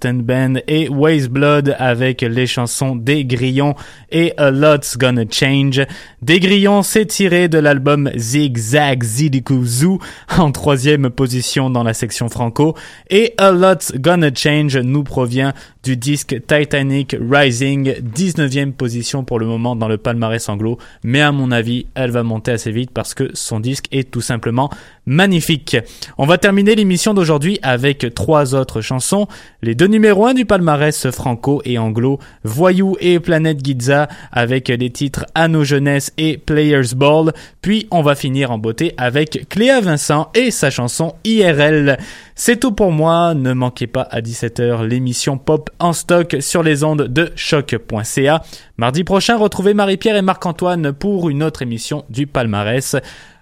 Winston 0.03 0.23
Band 0.23 0.53
et 0.67 0.89
Waste 0.89 1.29
Blood 1.29 1.75
avec 1.79 2.21
les 2.21 2.47
chansons 2.47 2.95
Des 2.95 3.25
Grillons 3.25 3.75
et 4.11 4.33
A 4.37 4.51
Lot's 4.51 4.97
Gonna 4.97 5.23
Change. 5.29 5.81
Des 6.21 6.39
Grillons, 6.39 6.83
c'est 6.83 7.05
tiré 7.05 7.47
de 7.47 7.57
l'album 7.57 8.09
Zig 8.15 8.57
Zag 8.57 9.03
Zidiku 9.03 9.63
Zoo 9.65 9.99
en 10.37 10.51
troisième 10.51 11.09
position 11.09 11.69
dans 11.69 11.83
la 11.83 11.93
section 11.93 12.27
franco 12.27 12.75
et 13.09 13.33
A 13.37 13.51
Lot's 13.51 13.93
Gonna 13.95 14.29
Change 14.33 14.77
nous 14.77 15.03
provient 15.03 15.53
du 15.83 15.97
disque 15.97 16.35
Titanic 16.47 17.15
Rising, 17.19 17.93
19e 18.01 18.71
position 18.71 19.23
pour 19.23 19.39
le 19.39 19.45
moment 19.45 19.75
dans 19.75 19.89
le 19.89 19.97
palmarès 19.97 20.47
anglo, 20.47 20.77
mais 21.03 21.21
à 21.21 21.31
mon 21.31 21.51
avis, 21.51 21.87
elle 21.95 22.11
va 22.11 22.23
monter 22.23 22.51
assez 22.51 22.71
vite 22.71 22.91
parce 22.93 23.13
que 23.13 23.29
son 23.33 23.59
disque 23.59 23.87
est 23.91 24.09
tout 24.09 24.21
simplement 24.21 24.69
magnifique. 25.05 25.77
On 26.17 26.25
va 26.25 26.37
terminer 26.37 26.75
l'émission 26.75 27.13
d'aujourd'hui 27.13 27.59
avec 27.61 28.13
trois 28.13 28.55
autres 28.55 28.81
chansons, 28.81 29.27
les 29.61 29.75
deux 29.75 29.87
numéros 29.87 30.25
1 30.27 30.33
du 30.33 30.45
palmarès 30.45 31.09
franco 31.11 31.61
et 31.65 31.77
anglo, 31.77 32.19
Voyou 32.43 32.95
et 32.99 33.19
Planète 33.19 33.63
Giza 33.63 34.07
avec 34.31 34.69
les 34.69 34.89
titres 34.89 35.25
À 35.35 35.47
nos 35.47 35.63
jeunesses 35.63 36.11
et 36.17 36.37
Players 36.37 36.95
Ball, 36.95 37.33
puis 37.61 37.87
on 37.91 38.01
va 38.01 38.15
finir 38.15 38.51
en 38.51 38.57
beauté 38.57 38.93
avec 38.97 39.47
Cléa 39.49 39.81
Vincent 39.81 40.29
et 40.35 40.51
sa 40.51 40.69
chanson 40.69 41.15
IRL. 41.23 41.97
C'est 42.35 42.59
tout 42.59 42.71
pour 42.71 42.91
moi, 42.91 43.33
ne 43.35 43.53
manquez 43.53 43.87
pas 43.87 44.07
à 44.09 44.21
17h 44.21 44.85
l'émission 44.85 45.37
Pop 45.37 45.69
en 45.79 45.93
stock 45.93 46.37
sur 46.39 46.63
les 46.63 46.83
ondes 46.83 47.07
de 47.07 47.31
choc.ca. 47.35 48.41
Mardi 48.77 49.03
prochain, 49.03 49.37
retrouvez 49.37 49.73
Marie-Pierre 49.73 50.15
et 50.15 50.21
Marc-Antoine 50.21 50.93
pour 50.93 51.29
une 51.29 51.43
autre 51.43 51.61
émission 51.61 52.05
du 52.09 52.25
palmarès. 52.25 52.95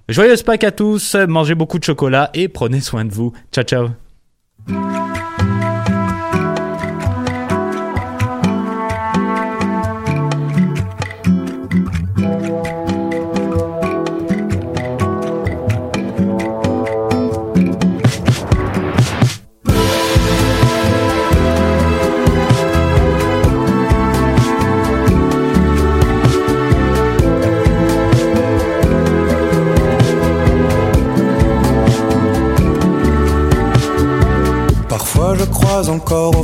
Joyeuse 0.10 0.44
Pâques 0.44 0.64
à 0.64 0.72
tous, 0.72 1.16
mangez 1.16 1.56
beaucoup 1.56 1.80
de 1.80 1.84
chocolat 1.84 2.30
et 2.34 2.48
prenez 2.48 2.82
soin 2.82 3.06
de 3.06 3.14
vous. 3.14 3.34
Ciao 3.52 3.64
ciao. 3.64 3.90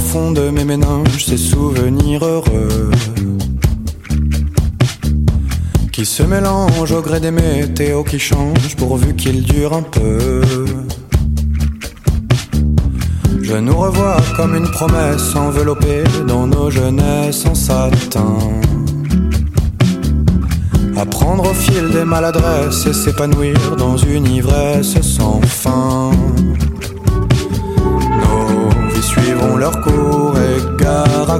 Fond 0.07 0.31
de 0.31 0.49
mes 0.49 0.63
méninges 0.63 1.25
ces 1.25 1.37
souvenirs 1.37 2.23
heureux 2.23 2.91
qui 5.91 6.05
se 6.05 6.23
mélangent 6.23 6.93
au 6.93 7.01
gré 7.01 7.19
des 7.19 7.31
météos 7.31 8.03
qui 8.03 8.17
changent 8.17 8.75
pourvu 8.77 9.15
qu'ils 9.15 9.43
durent 9.43 9.73
un 9.73 9.81
peu. 9.81 10.41
Je 13.41 13.55
nous 13.55 13.77
revois 13.77 14.17
comme 14.37 14.55
une 14.55 14.69
promesse 14.69 15.35
enveloppée 15.35 16.03
dans 16.25 16.47
nos 16.47 16.69
jeunesses 16.69 17.45
en 17.45 17.55
satin. 17.55 18.37
Apprendre 20.95 21.49
au 21.51 21.53
fil 21.53 21.89
des 21.91 22.05
maladresses 22.05 22.85
et 22.85 22.93
s'épanouir 22.93 23.75
dans 23.75 23.97
une 23.97 24.27
ivresse 24.27 25.01
sans 25.01 25.41
fin. 25.41 25.96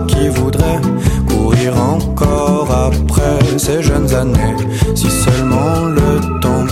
Qui 0.08 0.28
voudrait 0.30 0.82
courir 1.28 1.74
encore 1.82 2.70
après 2.72 3.58
ces 3.58 3.82
jeunes 3.82 4.14
années. 4.14 4.56
Si 4.96 5.10
seulement 5.10 5.86
le 5.86 6.40
temps 6.40 6.66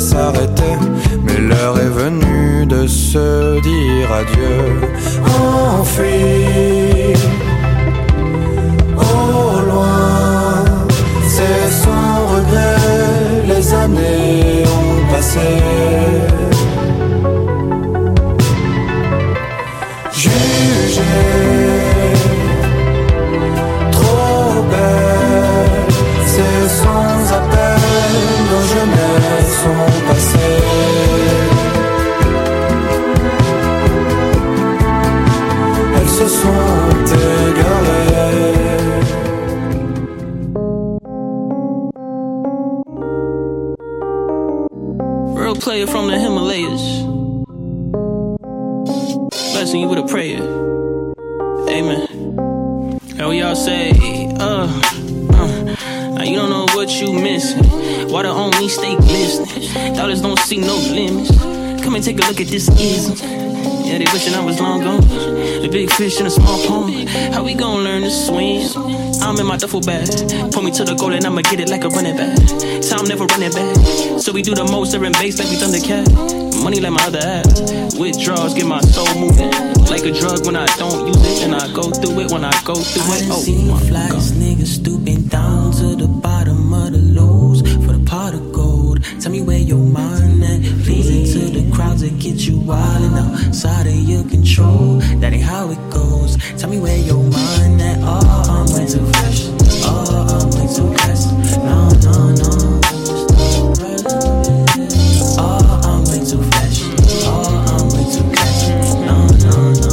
s'arrêter. 0.00 0.76
Mais 1.24 1.38
l'heure 1.38 1.78
est 1.78 1.88
venue 1.88 2.66
de 2.66 2.86
se 2.86 3.60
dire 3.60 4.12
adieu. 4.12 4.80
Enfui, 5.24 7.14
au 8.96 9.60
loin, 9.70 10.64
c'est 11.28 11.70
sans 11.70 12.26
regret, 12.34 13.46
les 13.48 13.74
années 13.74 14.64
ont 14.66 15.12
passé. 15.12 15.95
Real 45.56 45.62
player 45.62 45.86
from 45.86 46.08
the 46.08 46.18
Himalayas. 46.18 47.02
Blessing 49.54 49.80
you 49.80 49.88
with 49.88 49.98
a 50.00 50.06
prayer. 50.06 50.42
Amen. 51.70 52.06
And 53.18 53.28
we 53.28 53.40
all 53.40 53.56
say, 53.56 53.92
uh, 54.38 54.66
uh. 55.32 55.76
Now 56.12 56.24
you 56.24 56.36
don't 56.36 56.50
know 56.50 56.66
what 56.74 56.90
you 57.00 57.10
missing. 57.10 57.64
Why 58.10 58.24
the 58.24 58.28
only 58.28 58.68
stay 58.68 58.96
glistening. 58.96 59.94
Dollars 59.94 60.20
don't 60.20 60.38
see 60.40 60.58
no 60.58 60.76
limits. 60.76 61.30
Come 61.82 61.94
and 61.94 62.04
take 62.04 62.18
a 62.18 62.26
look 62.28 62.38
at 62.38 62.48
this 62.48 62.68
ism. 62.78 63.35
Yeah, 63.86 63.98
they 63.98 64.06
wishing 64.12 64.34
I 64.34 64.44
was 64.44 64.60
long 64.60 64.80
gone. 64.80 65.00
The 65.00 65.68
big 65.70 65.90
fish 65.90 66.20
in 66.20 66.26
a 66.26 66.30
small 66.30 66.58
pond. 66.66 67.08
How 67.32 67.44
we 67.44 67.54
gon' 67.54 67.84
learn 67.84 68.02
to 68.02 68.10
swim? 68.10 68.66
I'm 69.22 69.38
in 69.38 69.46
my 69.46 69.56
duffel 69.56 69.80
bag. 69.80 70.08
Pull 70.52 70.62
me 70.62 70.72
to 70.72 70.84
the 70.84 70.94
goal 70.94 71.12
and 71.12 71.24
I'ma 71.24 71.42
get 71.42 71.60
it 71.60 71.68
like 71.68 71.84
a 71.84 71.88
running 71.88 72.16
back. 72.16 72.36
Time 72.82 73.06
never 73.06 73.26
running 73.26 73.52
back. 73.52 73.76
So 74.18 74.32
we 74.32 74.42
do 74.42 74.54
the 74.54 74.64
most, 74.64 74.90
serving 74.92 75.12
base 75.12 75.38
like 75.38 75.48
we 75.48 75.56
Thundercat. 75.56 76.62
Money 76.62 76.80
like 76.80 76.92
my 76.92 77.04
other 77.06 77.22
half. 77.22 77.46
Withdrawals 77.98 78.54
get 78.54 78.66
my 78.66 78.80
soul 78.80 79.06
moving. 79.20 79.50
Like 79.86 80.04
a 80.04 80.12
drug 80.12 80.44
when 80.46 80.56
I 80.56 80.66
don't 80.76 81.06
use 81.06 81.22
it. 81.22 81.44
And 81.44 81.54
I 81.54 81.72
go 81.72 81.90
through 81.90 82.26
it 82.26 82.32
when 82.32 82.44
I 82.44 82.52
go 82.64 82.74
through 82.74 83.14
it. 83.14 83.30
Oh, 83.30 83.38
seen 83.38 83.68
my 83.70 83.78
flies, 83.86 84.32
niggas 84.32 84.82
stooping 84.82 85.22
down 85.30 85.72
to 85.78 85.94
the 85.94 86.08
bottom 86.08 86.72
of 86.74 86.92
the 86.92 86.98
lows 86.98 87.62
for 87.62 87.92
the 87.94 88.04
pot 88.04 88.34
of 88.34 88.52
gold. 88.52 89.02
Tell 89.20 89.30
me 89.30 89.42
where 89.42 89.58
your 89.58 89.78
mind 89.78 90.42
at. 90.42 90.60
Pleasing 90.84 91.24
to 91.34 91.60
the 91.60 91.65
crowds 91.76 92.00
that 92.00 92.18
get 92.18 92.46
you 92.46 92.58
wildin' 92.58 93.14
outside 93.18 93.86
of 93.86 93.94
your 93.94 94.24
control. 94.24 94.96
That 95.20 95.34
ain't 95.34 95.42
how 95.42 95.70
it 95.70 95.90
goes. 95.90 96.38
Tell 96.58 96.70
me 96.70 96.80
where 96.80 96.96
your 96.96 97.22
mind 97.22 97.82
at. 97.82 97.98
Oh, 98.00 98.44
I'm 98.48 98.66
way 98.72 98.86
too 98.86 99.04
fresh. 99.12 99.44
Oh, 99.84 100.24
I'm 100.32 100.48
way 100.56 100.66
too 100.74 100.88
blessed. 100.96 101.36
No, 101.68 101.92
no, 102.00 102.32
no. 102.40 102.80
Oh, 105.38 105.80
I'm 105.84 106.02
way 106.08 106.20
too 106.24 106.42
fresh. 106.50 106.80
Oh, 107.28 107.44
I'm 107.68 107.86
way 107.92 108.04
too 108.14 108.24
blessed. 108.32 108.68
No, 109.04 109.16
no, 109.44 109.56
no. 109.84 109.92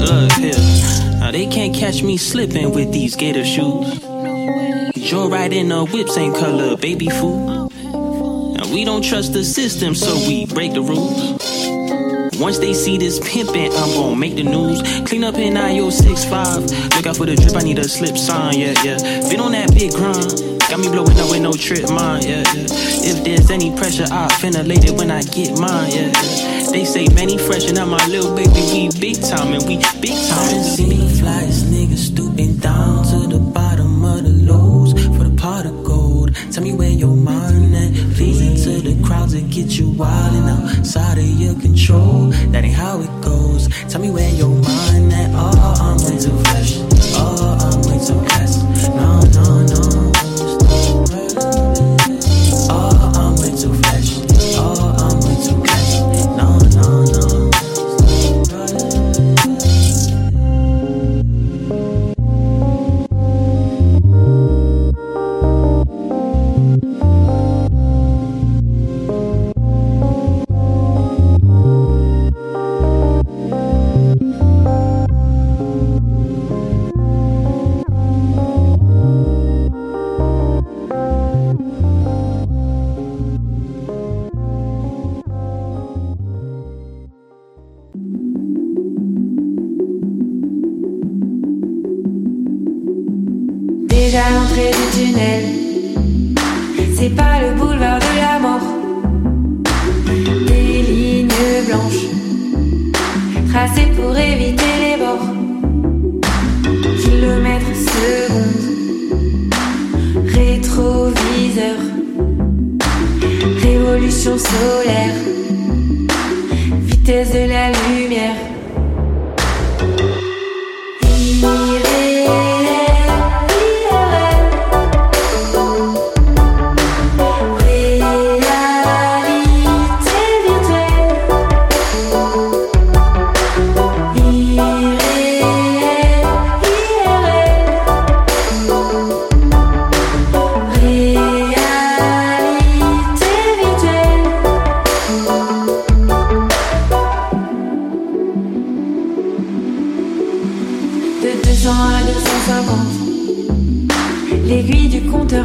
Look 0.00 0.32
here. 0.32 0.64
Now 1.20 1.30
they 1.30 1.46
can't 1.46 1.74
catch 1.74 2.02
me 2.02 2.16
slipping 2.16 2.72
with 2.72 2.90
these 2.90 3.16
gator 3.16 3.44
shoes. 3.44 4.00
Joyride 4.96 5.52
in 5.52 5.68
the 5.68 5.84
whip, 5.84 6.08
same 6.08 6.32
color, 6.32 6.76
baby 6.78 7.08
food. 7.10 7.59
We 8.80 8.86
don't 8.86 9.04
trust 9.04 9.34
the 9.34 9.44
system, 9.44 9.94
so 9.94 10.16
we 10.26 10.46
break 10.46 10.72
the 10.72 10.80
rules. 10.80 11.44
Once 12.40 12.56
they 12.56 12.72
see 12.72 12.96
this 12.96 13.20
pimpin', 13.20 13.70
I'm 13.76 13.90
gon' 13.92 14.18
make 14.18 14.36
the 14.36 14.42
news. 14.42 14.80
Clean 15.06 15.22
up 15.22 15.34
in 15.34 15.54
IO 15.54 15.90
65. 15.90 16.64
Look 16.96 17.06
out 17.06 17.18
for 17.18 17.26
the 17.26 17.36
drip, 17.36 17.56
I 17.56 17.60
need 17.60 17.78
a 17.78 17.86
slip 17.86 18.16
sign, 18.16 18.58
yeah, 18.58 18.72
yeah. 18.82 18.96
Been 19.28 19.40
on 19.40 19.52
that 19.52 19.74
big 19.74 19.92
grind. 19.92 20.32
Got 20.70 20.80
me 20.80 20.88
blowin' 20.88 21.20
up 21.20 21.30
with 21.30 21.42
no 21.42 21.52
trip, 21.52 21.90
mine, 21.90 22.22
yeah, 22.22 22.42
yeah. 22.56 22.72
If 23.04 23.22
there's 23.22 23.50
any 23.50 23.68
pressure, 23.76 24.06
I 24.10 24.34
ventilate 24.40 24.86
it 24.86 24.96
when 24.96 25.10
I 25.10 25.20
get 25.24 25.60
mine, 25.60 25.92
yeah, 25.92 26.12
yeah. 26.16 26.70
They 26.72 26.86
say 26.86 27.06
many 27.08 27.36
fresh 27.36 27.68
and 27.68 27.76
I'm 27.76 27.90
my 27.90 28.00
little 28.06 28.34
baby, 28.34 28.48
we 28.72 28.88
big 28.98 29.20
time 29.20 29.52
and 29.52 29.62
we 29.68 29.76
big 30.00 30.16
time. 30.16 30.40
I 30.40 30.52
done 30.52 30.64
seen 30.64 30.90
wildin' 40.00 40.48
outside 40.48 41.18
of 41.18 41.24
your 41.24 41.54
control. 41.60 42.30
That 42.52 42.64
ain't 42.64 42.74
how 42.74 43.00
it 43.00 43.12
goes. 43.20 43.68
Tell 43.90 44.00
me 44.00 44.10
where 44.10 44.30
your 44.30 44.48
mind 44.48 44.79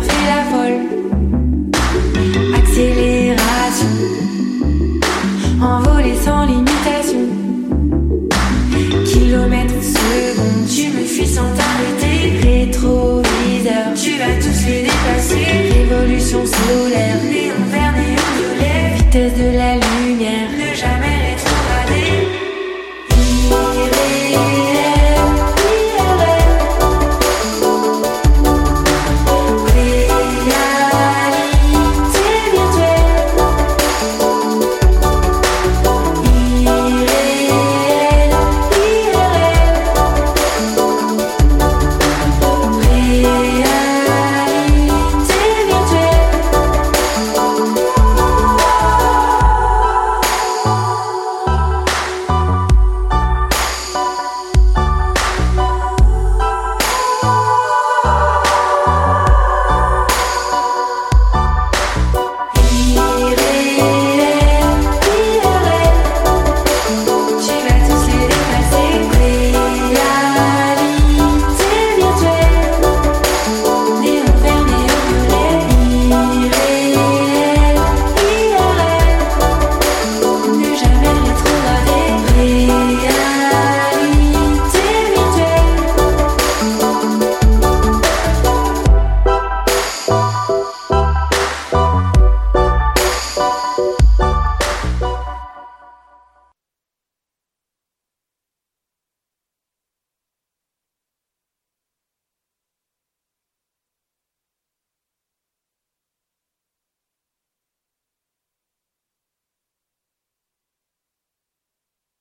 du 0.08 0.14
compteur 0.14 0.18
fait 0.18 0.28
la 0.28 0.43
folle. 0.43 1.14